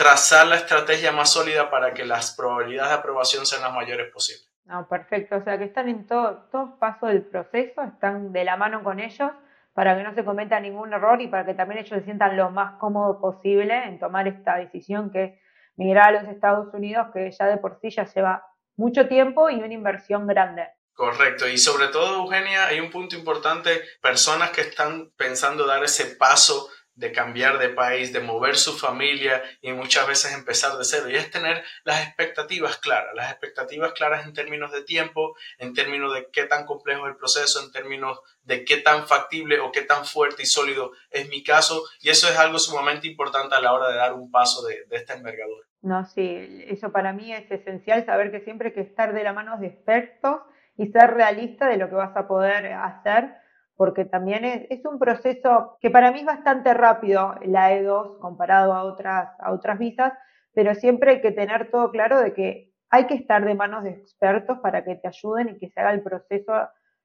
trazar 0.00 0.46
la 0.46 0.56
estrategia 0.56 1.12
más 1.12 1.30
sólida 1.30 1.68
para 1.68 1.92
que 1.92 2.06
las 2.06 2.34
probabilidades 2.34 2.92
de 2.92 2.98
aprobación 3.00 3.44
sean 3.44 3.60
las 3.60 3.74
mayores 3.74 4.10
posibles. 4.10 4.50
No, 4.64 4.88
perfecto. 4.88 5.36
O 5.36 5.42
sea, 5.42 5.58
que 5.58 5.64
están 5.64 5.90
en 5.90 6.06
todo, 6.06 6.48
todos 6.50 6.70
pasos 6.78 7.10
del 7.10 7.20
proceso, 7.20 7.82
están 7.82 8.32
de 8.32 8.44
la 8.44 8.56
mano 8.56 8.82
con 8.82 8.98
ellos 8.98 9.30
para 9.74 9.94
que 9.94 10.02
no 10.02 10.14
se 10.14 10.24
cometa 10.24 10.58
ningún 10.58 10.90
error 10.94 11.20
y 11.20 11.28
para 11.28 11.44
que 11.44 11.52
también 11.52 11.80
ellos 11.80 11.98
se 11.98 12.04
sientan 12.06 12.34
lo 12.34 12.48
más 12.48 12.78
cómodo 12.78 13.20
posible 13.20 13.76
en 13.84 13.98
tomar 13.98 14.26
esta 14.26 14.56
decisión 14.56 15.10
que 15.10 15.24
es 15.24 15.32
migrar 15.76 16.16
a 16.16 16.22
los 16.22 16.32
Estados 16.32 16.72
Unidos, 16.72 17.08
que 17.12 17.30
ya 17.30 17.44
de 17.44 17.58
por 17.58 17.78
sí 17.82 17.90
ya 17.90 18.06
lleva 18.06 18.46
mucho 18.76 19.06
tiempo 19.06 19.50
y 19.50 19.56
una 19.56 19.74
inversión 19.74 20.26
grande. 20.26 20.66
Correcto, 20.94 21.46
y 21.46 21.58
sobre 21.58 21.88
todo, 21.88 22.22
Eugenia, 22.22 22.68
hay 22.68 22.80
un 22.80 22.90
punto 22.90 23.16
importante, 23.16 23.82
personas 24.00 24.50
que 24.50 24.62
están 24.62 25.10
pensando 25.16 25.66
dar 25.66 25.84
ese 25.84 26.16
paso 26.16 26.70
de 27.00 27.12
cambiar 27.12 27.58
de 27.58 27.70
país, 27.70 28.12
de 28.12 28.20
mover 28.20 28.56
su 28.56 28.76
familia 28.76 29.42
y 29.62 29.72
muchas 29.72 30.06
veces 30.06 30.34
empezar 30.34 30.76
de 30.76 30.84
cero. 30.84 31.08
Y 31.08 31.16
es 31.16 31.30
tener 31.30 31.64
las 31.84 32.06
expectativas 32.06 32.76
claras, 32.76 33.14
las 33.14 33.30
expectativas 33.30 33.92
claras 33.92 34.26
en 34.26 34.34
términos 34.34 34.70
de 34.70 34.82
tiempo, 34.82 35.34
en 35.58 35.72
términos 35.72 36.12
de 36.12 36.28
qué 36.30 36.44
tan 36.44 36.66
complejo 36.66 37.06
es 37.06 37.12
el 37.12 37.16
proceso, 37.16 37.64
en 37.64 37.72
términos 37.72 38.20
de 38.42 38.66
qué 38.66 38.76
tan 38.76 39.08
factible 39.08 39.60
o 39.60 39.72
qué 39.72 39.80
tan 39.80 40.04
fuerte 40.04 40.42
y 40.42 40.46
sólido 40.46 40.92
es 41.10 41.26
mi 41.30 41.42
caso. 41.42 41.82
Y 42.02 42.10
eso 42.10 42.28
es 42.28 42.38
algo 42.38 42.58
sumamente 42.58 43.08
importante 43.08 43.54
a 43.54 43.62
la 43.62 43.72
hora 43.72 43.88
de 43.88 43.96
dar 43.96 44.12
un 44.12 44.30
paso 44.30 44.62
de, 44.66 44.84
esta 44.90 45.14
envergadura. 45.14 45.66
No, 45.80 46.04
sí, 46.04 46.64
eso 46.68 46.92
para 46.92 47.14
mí 47.14 47.32
es 47.32 47.50
esencial, 47.50 48.04
saber 48.04 48.30
que 48.30 48.40
siempre 48.40 48.68
hay 48.68 48.74
que 48.74 48.82
estar 48.82 49.14
de 49.14 49.24
la 49.24 49.32
mano 49.32 49.56
de 49.56 49.68
expertos 49.68 50.42
y 50.76 50.88
ser 50.88 51.14
realista 51.14 51.66
de 51.66 51.78
lo 51.78 51.88
que 51.88 51.94
vas 51.94 52.14
a 52.14 52.28
poder 52.28 52.74
hacer, 52.74 53.39
porque 53.80 54.04
también 54.04 54.44
es, 54.44 54.84
un 54.84 54.98
proceso 54.98 55.78
que 55.80 55.88
para 55.88 56.12
mí 56.12 56.20
es 56.20 56.26
bastante 56.26 56.74
rápido, 56.74 57.36
la 57.46 57.72
E2 57.72 58.18
comparado 58.18 58.74
a 58.74 58.84
otras, 58.84 59.30
a 59.40 59.52
otras 59.52 59.78
visas, 59.78 60.12
pero 60.52 60.74
siempre 60.74 61.12
hay 61.12 61.20
que 61.22 61.32
tener 61.32 61.70
todo 61.70 61.90
claro 61.90 62.20
de 62.20 62.34
que 62.34 62.74
hay 62.90 63.06
que 63.06 63.14
estar 63.14 63.42
de 63.42 63.54
manos 63.54 63.84
de 63.84 63.92
expertos 63.92 64.58
para 64.58 64.84
que 64.84 64.96
te 64.96 65.08
ayuden 65.08 65.48
y 65.48 65.58
que 65.58 65.70
se 65.70 65.80
haga 65.80 65.94
el 65.94 66.02
proceso 66.02 66.52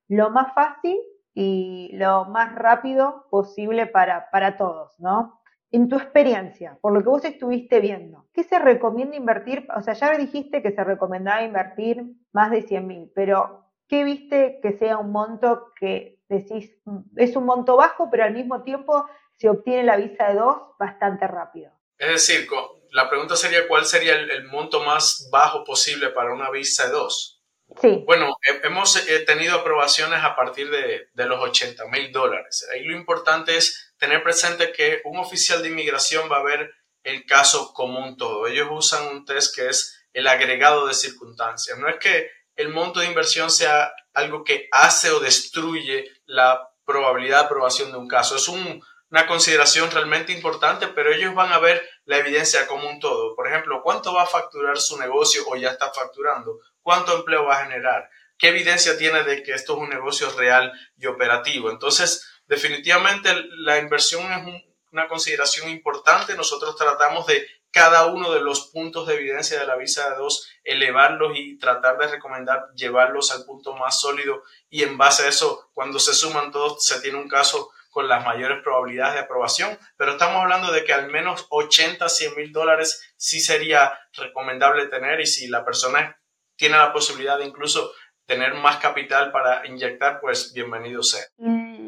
lo 0.10 0.32
más 0.32 0.54
fácil 0.54 1.00
y 1.34 1.92
lo 1.94 2.26
más 2.26 2.54
rápido 2.56 3.26
posible 3.30 3.88
para, 3.88 4.30
para 4.30 4.58
todos, 4.58 5.00
¿no? 5.00 5.40
En 5.72 5.88
tu 5.88 5.96
experiencia, 5.96 6.78
por 6.82 6.92
lo 6.92 7.02
que 7.02 7.10
vos 7.10 7.24
estuviste 7.24 7.80
viendo, 7.80 8.26
¿qué 8.34 8.44
se 8.44 8.60
recomienda 8.60 9.16
invertir? 9.16 9.66
O 9.78 9.82
sea, 9.82 9.94
ya 9.94 10.18
dijiste 10.18 10.62
que 10.62 10.74
se 10.74 10.84
recomendaba 10.84 11.42
invertir 11.42 12.04
más 12.34 12.52
de 12.52 12.64
100 12.64 12.86
mil, 12.86 13.12
pero 13.16 13.64
¿qué 13.88 14.04
viste 14.04 14.60
que 14.62 14.74
sea 14.74 14.98
un 14.98 15.14
monto 15.14 15.72
que 15.80 16.15
decís, 16.28 16.72
mm, 16.86 17.18
es 17.18 17.36
un 17.36 17.46
monto 17.46 17.78
bajo, 17.78 18.10
pero 18.10 18.24
al 18.24 18.34
mismo 18.34 18.64
tiempo 18.64 19.08
se 19.38 19.50
obtiene 19.50 19.84
la 19.84 19.98
visa 19.98 20.30
de 20.30 20.36
dos 20.36 20.58
bastante 20.80 21.28
rápido? 21.28 21.72
Es 21.98 22.10
decir, 22.10 22.48
la 22.92 23.10
pregunta 23.10 23.36
sería 23.36 23.68
cuál 23.68 23.86
sería 23.86 24.16
el, 24.16 24.46
monto 24.46 24.82
más 24.82 25.30
bajo 25.32 25.64
posible 25.64 26.10
para 26.10 26.34
una 26.34 26.50
visa 26.50 26.88
de 26.88 26.92
dos. 26.92 27.44
Sí. 27.82 28.04
Bueno, 28.06 28.36
hemos 28.64 29.06
tenido 29.26 29.56
aprobaciones 29.56 30.24
a 30.24 30.36
partir 30.36 30.70
de, 30.70 31.10
de 31.14 31.26
los 31.26 31.40
80 31.40 31.86
mil 31.88 32.12
dólares. 32.12 32.68
Ahí 32.72 32.84
lo 32.84 32.96
importante 32.96 33.58
es 33.58 33.94
tener 33.98 34.22
presente 34.24 34.72
que 34.72 35.02
un 35.04 35.18
oficial 35.18 35.64
de 35.64 35.70
inmigración 35.70 36.30
va 36.32 36.38
a 36.38 36.44
ver 36.44 36.72
el 37.04 37.26
caso 37.26 37.74
como 37.74 38.00
un 38.00 38.18
todo. 38.18 38.48
Ellos 38.48 38.68
usan 38.72 39.08
un 39.08 39.26
test 39.26 39.56
que 39.56 39.68
es 39.68 40.06
el 40.14 40.28
agregado 40.28 40.88
de 40.88 40.94
circunstancias. 40.94 41.78
No 41.78 41.88
es 41.88 41.98
que 41.98 42.30
el 42.56 42.70
monto 42.70 43.00
de 43.00 43.08
inversión 43.08 43.50
sea 43.50 43.92
algo 44.16 44.44
que 44.44 44.68
hace 44.72 45.12
o 45.12 45.20
destruye 45.20 46.12
la 46.26 46.70
probabilidad 46.86 47.40
de 47.40 47.46
aprobación 47.46 47.92
de 47.92 47.98
un 47.98 48.08
caso. 48.08 48.36
Es 48.36 48.48
una 48.48 49.28
consideración 49.28 49.92
realmente 49.92 50.32
importante, 50.32 50.88
pero 50.88 51.12
ellos 51.14 51.36
van 51.36 51.52
a 51.52 51.60
ver 51.60 51.88
la 52.06 52.18
evidencia 52.18 52.68
como 52.68 52.90
un 52.90 53.00
todo. 53.00 53.36
Por 53.36 53.48
ejemplo, 53.48 53.82
¿cuánto 53.84 54.14
va 54.14 54.24
a 54.24 54.28
facturar 54.28 54.78
su 54.78 54.98
negocio 54.98 55.44
o 55.48 55.56
ya 55.56 55.72
está 55.72 55.92
facturando? 55.92 56.60
¿Cuánto 56.82 57.16
empleo 57.16 57.46
va 57.46 57.60
a 57.60 57.64
generar? 57.66 58.10
¿Qué 58.38 58.50
evidencia 58.50 58.98
tiene 58.98 59.24
de 59.24 59.44
que 59.44 59.54
esto 59.54 59.74
es 59.74 59.80
un 59.80 59.90
negocio 59.90 60.30
real 60.38 60.72
y 60.98 61.06
operativo? 61.06 61.70
Entonces, 61.70 62.28
definitivamente 62.48 63.34
la 63.58 63.78
inversión 63.78 64.32
es 64.32 64.64
una 64.96 65.08
consideración 65.10 65.70
importante. 65.70 66.36
Nosotros 66.36 66.76
tratamos 66.78 67.28
de 67.28 67.46
cada 67.70 68.06
uno 68.06 68.32
de 68.32 68.40
los 68.40 68.72
puntos 68.72 69.06
de 69.06 69.16
evidencia 69.16 69.60
de 69.60 69.68
la 69.68 69.76
visa 69.76 70.10
de 70.10 70.16
dos, 70.16 70.50
elevarlos 70.64 71.34
y 71.36 71.58
tratar 71.58 71.98
de 71.98 72.08
recomendar 72.08 72.68
llevarlos 72.74 73.32
al 73.32 73.44
punto 73.44 73.76
más 73.76 74.00
sólido 74.00 74.44
y 74.70 74.84
en 74.84 74.98
base 74.98 75.26
a 75.26 75.28
eso, 75.28 75.70
cuando 75.74 76.00
se 76.00 76.14
suman 76.14 76.52
todos, 76.52 76.86
se 76.86 77.02
tiene 77.02 77.18
un 77.18 77.28
caso 77.28 77.72
con 77.90 78.08
las 78.08 78.26
mayores 78.26 78.64
probabilidades 78.64 79.16
de 79.16 79.20
aprobación, 79.22 79.78
pero 79.98 80.14
estamos 80.14 80.42
hablando 80.42 80.72
de 80.72 80.86
que 80.86 80.94
al 80.94 81.12
menos 81.12 81.48
80, 81.50 82.08
100 82.08 82.36
mil 82.36 82.52
dólares 82.54 83.14
sí 83.18 83.42
sería 83.42 84.00
recomendable 84.14 84.88
tener 84.88 85.20
y 85.20 85.26
si 85.26 85.48
la 85.48 85.66
persona 85.66 86.18
tiene 86.56 86.78
la 86.78 86.94
posibilidad 86.94 87.38
de 87.38 87.46
incluso 87.46 87.92
tener 88.26 88.54
más 88.54 88.78
capital 88.78 89.34
para 89.34 89.68
inyectar, 89.68 90.20
pues 90.22 90.54
bienvenido 90.54 91.04
sea. 91.04 91.26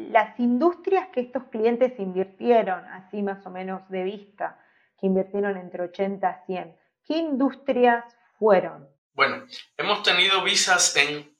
Las 0.08 0.38
industrias 0.40 1.08
que 1.12 1.20
estos 1.20 1.44
clientes 1.50 1.92
invirtieron, 1.98 2.82
así 2.86 3.22
más 3.22 3.44
o 3.44 3.50
menos 3.50 3.82
de 3.90 4.04
vista, 4.04 4.58
que 4.98 5.06
invirtieron 5.06 5.58
entre 5.58 5.82
80 5.82 6.26
a 6.26 6.46
100, 6.46 6.76
¿qué 7.06 7.18
industrias 7.18 8.04
fueron? 8.38 8.88
Bueno, 9.12 9.46
hemos 9.76 10.02
tenido 10.02 10.42
visas 10.42 10.96
en 10.96 11.36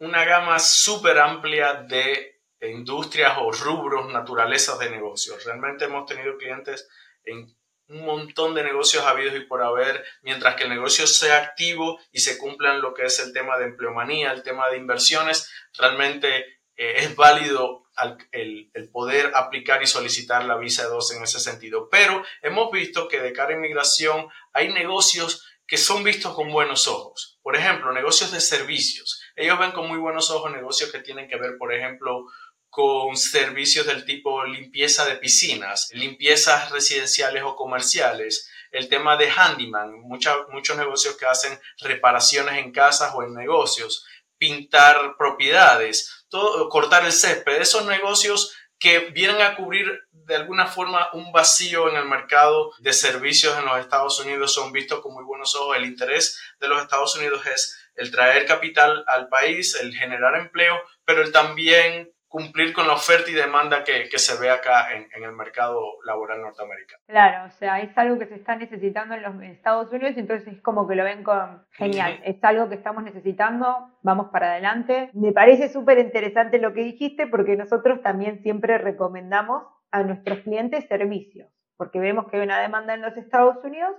una 0.00 0.24
gama 0.24 0.58
súper 0.58 1.18
amplia 1.20 1.84
de 1.84 2.40
industrias 2.60 3.38
o 3.38 3.52
rubros, 3.52 4.12
naturalezas 4.12 4.78
de 4.80 4.90
negocios. 4.90 5.44
Realmente 5.44 5.84
hemos 5.84 6.04
tenido 6.06 6.36
clientes 6.36 6.88
en 7.22 7.54
un 7.88 8.04
montón 8.04 8.54
de 8.56 8.64
negocios 8.64 9.04
habidos 9.04 9.36
y 9.36 9.40
por 9.40 9.62
haber, 9.62 10.04
mientras 10.22 10.56
que 10.56 10.64
el 10.64 10.70
negocio 10.70 11.06
sea 11.06 11.38
activo 11.38 12.00
y 12.10 12.18
se 12.18 12.38
cumplan 12.38 12.80
lo 12.80 12.92
que 12.92 13.04
es 13.04 13.20
el 13.20 13.32
tema 13.32 13.56
de 13.56 13.66
empleomanía, 13.66 14.32
el 14.32 14.42
tema 14.42 14.68
de 14.68 14.78
inversiones, 14.78 15.48
realmente 15.78 16.60
eh, 16.76 16.94
es 16.96 17.14
válido 17.14 17.84
el, 18.32 18.70
poder 18.92 19.32
aplicar 19.34 19.82
y 19.82 19.86
solicitar 19.86 20.44
la 20.44 20.56
visa 20.56 20.86
2 20.86 21.12
en 21.14 21.22
ese 21.22 21.40
sentido. 21.40 21.88
Pero 21.90 22.24
hemos 22.42 22.70
visto 22.70 23.08
que 23.08 23.20
de 23.20 23.32
cara 23.32 23.50
a 23.50 23.56
inmigración 23.56 24.28
hay 24.52 24.72
negocios 24.72 25.46
que 25.66 25.76
son 25.76 26.02
vistos 26.02 26.34
con 26.34 26.50
buenos 26.50 26.88
ojos. 26.88 27.38
Por 27.42 27.56
ejemplo, 27.56 27.92
negocios 27.92 28.32
de 28.32 28.40
servicios. 28.40 29.22
Ellos 29.36 29.58
ven 29.58 29.72
con 29.72 29.86
muy 29.86 29.98
buenos 29.98 30.30
ojos 30.30 30.50
negocios 30.50 30.90
que 30.90 30.98
tienen 30.98 31.28
que 31.28 31.36
ver, 31.36 31.56
por 31.58 31.72
ejemplo, 31.72 32.26
con 32.68 33.16
servicios 33.16 33.86
del 33.86 34.04
tipo 34.04 34.44
limpieza 34.44 35.04
de 35.04 35.16
piscinas, 35.16 35.90
limpiezas 35.92 36.70
residenciales 36.70 37.42
o 37.42 37.56
comerciales, 37.56 38.48
el 38.70 38.88
tema 38.88 39.16
de 39.16 39.30
handyman, 39.30 40.00
muchos 40.02 40.76
negocios 40.76 41.16
que 41.16 41.26
hacen 41.26 41.58
reparaciones 41.80 42.58
en 42.58 42.70
casas 42.70 43.12
o 43.14 43.24
en 43.24 43.34
negocios, 43.34 44.06
pintar 44.38 45.16
propiedades, 45.18 46.19
cortar 46.68 47.04
el 47.04 47.12
césped, 47.12 47.60
esos 47.60 47.84
negocios 47.86 48.54
que 48.78 49.10
vienen 49.10 49.42
a 49.42 49.56
cubrir 49.56 49.86
de 50.10 50.36
alguna 50.36 50.66
forma 50.66 51.10
un 51.12 51.32
vacío 51.32 51.88
en 51.90 51.96
el 51.96 52.06
mercado 52.06 52.72
de 52.78 52.92
servicios 52.92 53.56
en 53.58 53.66
los 53.66 53.78
Estados 53.78 54.18
Unidos 54.20 54.54
son 54.54 54.72
vistos 54.72 55.00
con 55.00 55.12
muy 55.12 55.24
buenos 55.24 55.54
ojos. 55.54 55.76
El 55.76 55.84
interés 55.84 56.40
de 56.58 56.68
los 56.68 56.80
Estados 56.80 57.14
Unidos 57.16 57.44
es 57.46 57.78
el 57.94 58.10
traer 58.10 58.46
capital 58.46 59.04
al 59.06 59.28
país, 59.28 59.74
el 59.74 59.94
generar 59.94 60.34
empleo, 60.36 60.80
pero 61.04 61.22
el 61.22 61.30
también 61.30 62.10
cumplir 62.30 62.72
con 62.72 62.86
la 62.86 62.94
oferta 62.94 63.28
y 63.28 63.34
demanda 63.34 63.82
que, 63.82 64.06
se 64.16 64.40
ve 64.40 64.50
acá 64.50 64.86
en, 64.94 65.24
el 65.24 65.32
mercado 65.32 65.80
laboral 66.06 66.40
norteamericano. 66.40 67.02
Claro, 67.08 67.48
o 67.48 67.50
sea, 67.50 67.80
es 67.80 67.90
algo 67.98 68.20
que 68.20 68.26
se 68.26 68.36
está 68.36 68.54
necesitando 68.54 69.16
en 69.16 69.22
los 69.22 69.42
Estados 69.42 69.92
Unidos, 69.92 70.14
entonces 70.16 70.54
es 70.54 70.62
como 70.62 70.86
que 70.86 70.94
lo 70.94 71.02
ven 71.02 71.24
con 71.24 71.66
genial, 71.72 72.20
es 72.24 72.42
algo 72.44 72.68
que 72.68 72.76
estamos 72.76 73.02
necesitando, 73.02 73.90
vamos 74.02 74.28
para 74.30 74.52
adelante. 74.52 75.10
Me 75.12 75.32
parece 75.32 75.68
súper 75.70 75.98
interesante 75.98 76.60
lo 76.60 76.72
que 76.72 76.84
dijiste 76.84 77.26
porque 77.26 77.56
nosotros 77.56 78.00
también 78.00 78.40
siempre 78.44 78.78
recomendamos 78.78 79.64
a 79.90 80.04
nuestros 80.04 80.38
clientes 80.40 80.86
servicios, 80.86 81.48
porque 81.76 81.98
vemos 81.98 82.28
que 82.28 82.36
hay 82.36 82.44
una 82.44 82.60
demanda 82.60 82.94
en 82.94 83.02
los 83.02 83.16
Estados 83.16 83.56
Unidos 83.64 83.96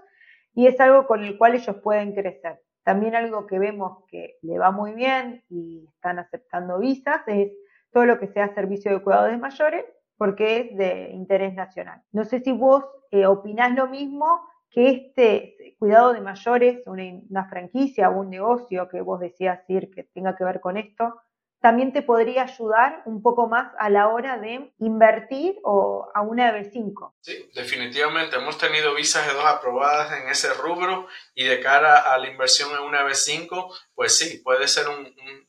y 0.55 0.67
es 0.67 0.79
algo 0.79 1.05
con 1.05 1.25
el 1.25 1.37
cual 1.37 1.55
ellos 1.55 1.75
pueden 1.83 2.15
crecer. 2.15 2.61
También 2.83 3.13
algo 3.13 3.45
que 3.45 3.59
vemos 3.59 4.05
que 4.07 4.37
le 4.41 4.57
va 4.57 4.71
muy 4.71 4.93
bien 4.93 5.43
y 5.49 5.85
están 5.95 6.17
aceptando 6.17 6.79
visas 6.79 7.21
es 7.27 7.51
todo 7.91 8.05
lo 8.05 8.19
que 8.19 8.27
sea 8.27 8.53
servicio 8.53 8.91
de 8.91 9.03
cuidado 9.03 9.25
de 9.25 9.37
mayores, 9.37 9.85
porque 10.17 10.59
es 10.59 10.77
de 10.77 11.09
interés 11.11 11.53
nacional. 11.53 12.01
No 12.11 12.25
sé 12.25 12.39
si 12.39 12.51
vos 12.51 12.85
eh, 13.11 13.25
opinás 13.25 13.73
lo 13.75 13.87
mismo 13.87 14.41
que 14.69 14.89
este 14.89 15.75
cuidado 15.79 16.13
de 16.13 16.21
mayores, 16.21 16.81
una, 16.85 17.03
una 17.29 17.49
franquicia 17.49 18.09
o 18.09 18.19
un 18.19 18.29
negocio 18.29 18.87
que 18.87 19.01
vos 19.01 19.19
decías 19.19 19.59
ir 19.67 19.91
que 19.91 20.03
tenga 20.03 20.35
que 20.35 20.45
ver 20.45 20.61
con 20.61 20.77
esto, 20.77 21.15
también 21.61 21.93
te 21.93 22.01
podría 22.01 22.43
ayudar 22.43 23.03
un 23.05 23.21
poco 23.21 23.47
más 23.47 23.71
a 23.77 23.89
la 23.89 24.07
hora 24.07 24.39
de 24.39 24.73
invertir 24.79 25.59
o 25.63 26.09
a 26.13 26.21
una 26.21 26.51
EB5. 26.51 27.13
Sí, 27.21 27.49
definitivamente. 27.53 28.35
Hemos 28.35 28.57
tenido 28.57 28.95
visas 28.95 29.27
de 29.27 29.33
dos 29.33 29.45
aprobadas 29.45 30.11
en 30.19 30.27
ese 30.27 30.51
rubro 30.55 31.07
y 31.35 31.45
de 31.45 31.59
cara 31.59 31.99
a 31.99 32.17
la 32.17 32.29
inversión 32.29 32.71
en 32.71 32.79
una 32.79 33.03
EB5, 33.03 33.73
pues 33.93 34.17
sí, 34.17 34.39
puede 34.39 34.67
ser 34.67 34.87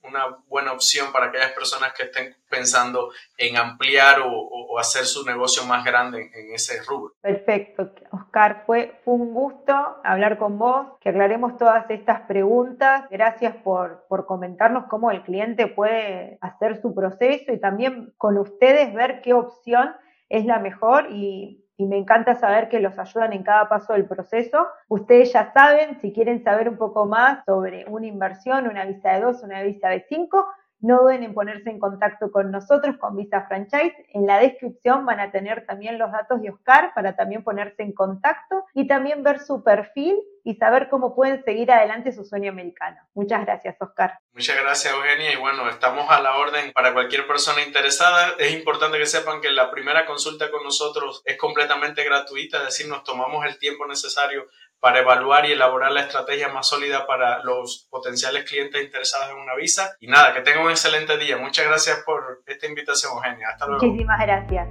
una 0.03 0.27
buena 0.47 0.73
opción 0.73 1.13
para 1.13 1.27
aquellas 1.27 1.53
personas 1.53 1.95
que 1.95 2.05
estén 2.05 2.37
pensando 2.51 3.11
en 3.39 3.57
ampliar 3.57 4.21
o, 4.21 4.62
hacer 4.79 5.05
su 5.05 5.25
negocio 5.25 5.65
más 5.65 5.85
grande 5.85 6.31
en, 6.35 6.53
ese 6.53 6.83
rubro. 6.83 7.15
Perfecto, 7.21 7.91
Oscar, 8.11 8.65
fue, 8.67 9.01
un 9.05 9.33
gusto 9.33 9.73
hablar 10.05 10.39
con 10.39 10.59
vos, 10.59 10.87
que 11.01 11.11
aclaremos 11.11 11.57
todas 11.57 11.89
estas 11.91 12.23
preguntas. 12.23 13.05
Gracias 13.11 13.55
por, 13.57 14.05
por 14.09 14.27
comentarnos 14.27 14.85
cómo 14.89 15.11
el 15.11 15.23
cliente 15.23 15.67
puede 15.67 16.39
hacer 16.41 16.81
su 16.81 16.95
proceso 16.95 17.53
y 17.53 17.59
también 17.59 18.13
con 18.19 18.39
ustedes 18.39 18.93
ver 18.95 19.21
qué 19.23 19.35
opción 19.35 19.95
es 20.29 20.45
la 20.47 20.59
mejor 20.59 21.09
y 21.11 21.63
y 21.83 21.87
me 21.87 21.99
encanta 21.99 22.35
saber 22.35 22.69
que 22.69 22.81
los 22.81 22.99
ayudan 22.99 23.33
en 23.33 23.43
cada 23.43 23.69
paso 23.69 23.95
del 23.95 24.07
proceso. 24.07 24.67
Ustedes 24.89 25.33
ya 25.33 25.53
saben, 25.53 26.01
si 26.01 26.13
quieren 26.13 26.43
saber 26.45 26.69
un 26.69 26.77
poco 26.77 27.07
más 27.07 27.45
sobre 27.45 27.85
una 27.89 28.07
inversión, 28.07 28.69
una 28.69 28.85
visa 28.85 29.15
de 29.15 29.21
dos, 29.21 29.43
una 29.43 29.63
visa 29.63 29.89
de 29.89 30.05
cinco, 30.09 30.47
no 30.83 31.03
duden 31.03 31.23
en 31.23 31.33
ponerse 31.33 31.71
en 31.71 31.79
contacto 31.79 32.31
con 32.31 32.51
nosotros, 32.51 32.97
con 32.99 33.17
Visa 33.17 33.47
Franchise. 33.47 33.95
En 34.13 34.27
la 34.27 34.39
descripción 34.39 35.07
van 35.07 35.21
a 35.21 35.31
tener 35.31 35.65
también 35.65 35.99
los 35.99 36.13
datos 36.13 36.43
de 36.43 36.51
Oscar 36.51 36.93
para 36.95 37.17
también 37.17 37.43
ponerse 37.43 37.83
en 37.83 37.93
contacto 37.93 38.65
y 38.75 38.87
también 38.87 39.23
ver 39.23 39.41
su 39.41 39.63
perfil 39.63 40.19
y 40.45 40.57
saber 40.57 40.89
cómo 40.89 41.15
pueden 41.15 41.45
seguir 41.45 41.71
adelante 41.71 42.13
su 42.13 42.25
sueño 42.25 42.51
americano. 42.51 42.99
Muchas 43.15 43.45
gracias, 43.45 43.77
Oscar. 43.81 44.19
Muchas 44.33 44.61
gracias, 44.61 44.93
Eugenia. 44.93 45.33
Y 45.33 45.37
bueno, 45.37 45.69
estamos 45.69 46.11
a 46.11 46.21
la 46.21 46.37
orden 46.37 46.73
para 46.73 46.93
cualquier 46.93 47.27
persona 47.27 47.63
interesada. 47.63 48.35
Es 48.39 48.53
importante 48.53 48.99
que 48.99 49.07
sepan 49.07 49.41
que 49.41 49.51
la 49.51 49.71
primera 49.71 50.05
consulta 50.05 50.51
con 50.51 50.65
nosotros 50.65 51.23
es 51.25 51.37
completamente 51.37 52.03
gratuita, 52.05 52.59
es 52.59 52.65
decir, 52.65 52.89
nos 52.89 53.05
tomamos 53.05 53.47
el 53.47 53.59
tiempo 53.59 53.87
necesario 53.87 54.47
para 54.83 54.99
evaluar 54.99 55.47
y 55.47 55.53
elaborar 55.53 55.93
la 55.93 56.01
estrategia 56.01 56.49
más 56.49 56.67
sólida 56.67 57.07
para 57.07 57.41
los 57.45 57.87
potenciales 57.89 58.43
clientes 58.43 58.83
interesados 58.83 59.31
en 59.31 59.37
una 59.37 59.55
visa. 59.55 59.97
Y 60.01 60.09
nada, 60.09 60.35
que 60.35 60.41
tengan 60.41 60.65
un 60.65 60.73
excelente 60.73 61.17
día. 61.19 61.37
Muchas 61.37 61.67
gracias 61.67 62.01
por 62.05 62.43
esta 62.45 62.67
invitación, 62.67 63.13
Eugenia. 63.15 63.51
Hasta 63.51 63.69
luego. 63.69 63.87
Muchísimas 63.87 64.21
gracias. 64.21 64.69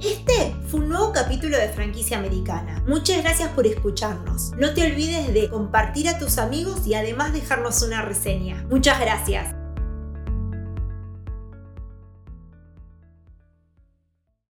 Este 0.00 0.54
fue 0.70 0.80
un 0.80 0.88
nuevo 0.88 1.12
capítulo 1.12 1.58
de 1.58 1.68
Franquicia 1.68 2.16
Americana. 2.16 2.82
Muchas 2.86 3.22
gracias 3.22 3.50
por 3.50 3.66
escucharnos. 3.66 4.52
No 4.56 4.72
te 4.72 4.82
olvides 4.90 5.34
de 5.34 5.50
compartir 5.50 6.08
a 6.08 6.18
tus 6.18 6.38
amigos 6.38 6.86
y 6.86 6.94
además 6.94 7.34
dejarnos 7.34 7.82
una 7.82 8.00
reseña. 8.00 8.64
Muchas 8.70 8.98
gracias. 8.98 9.59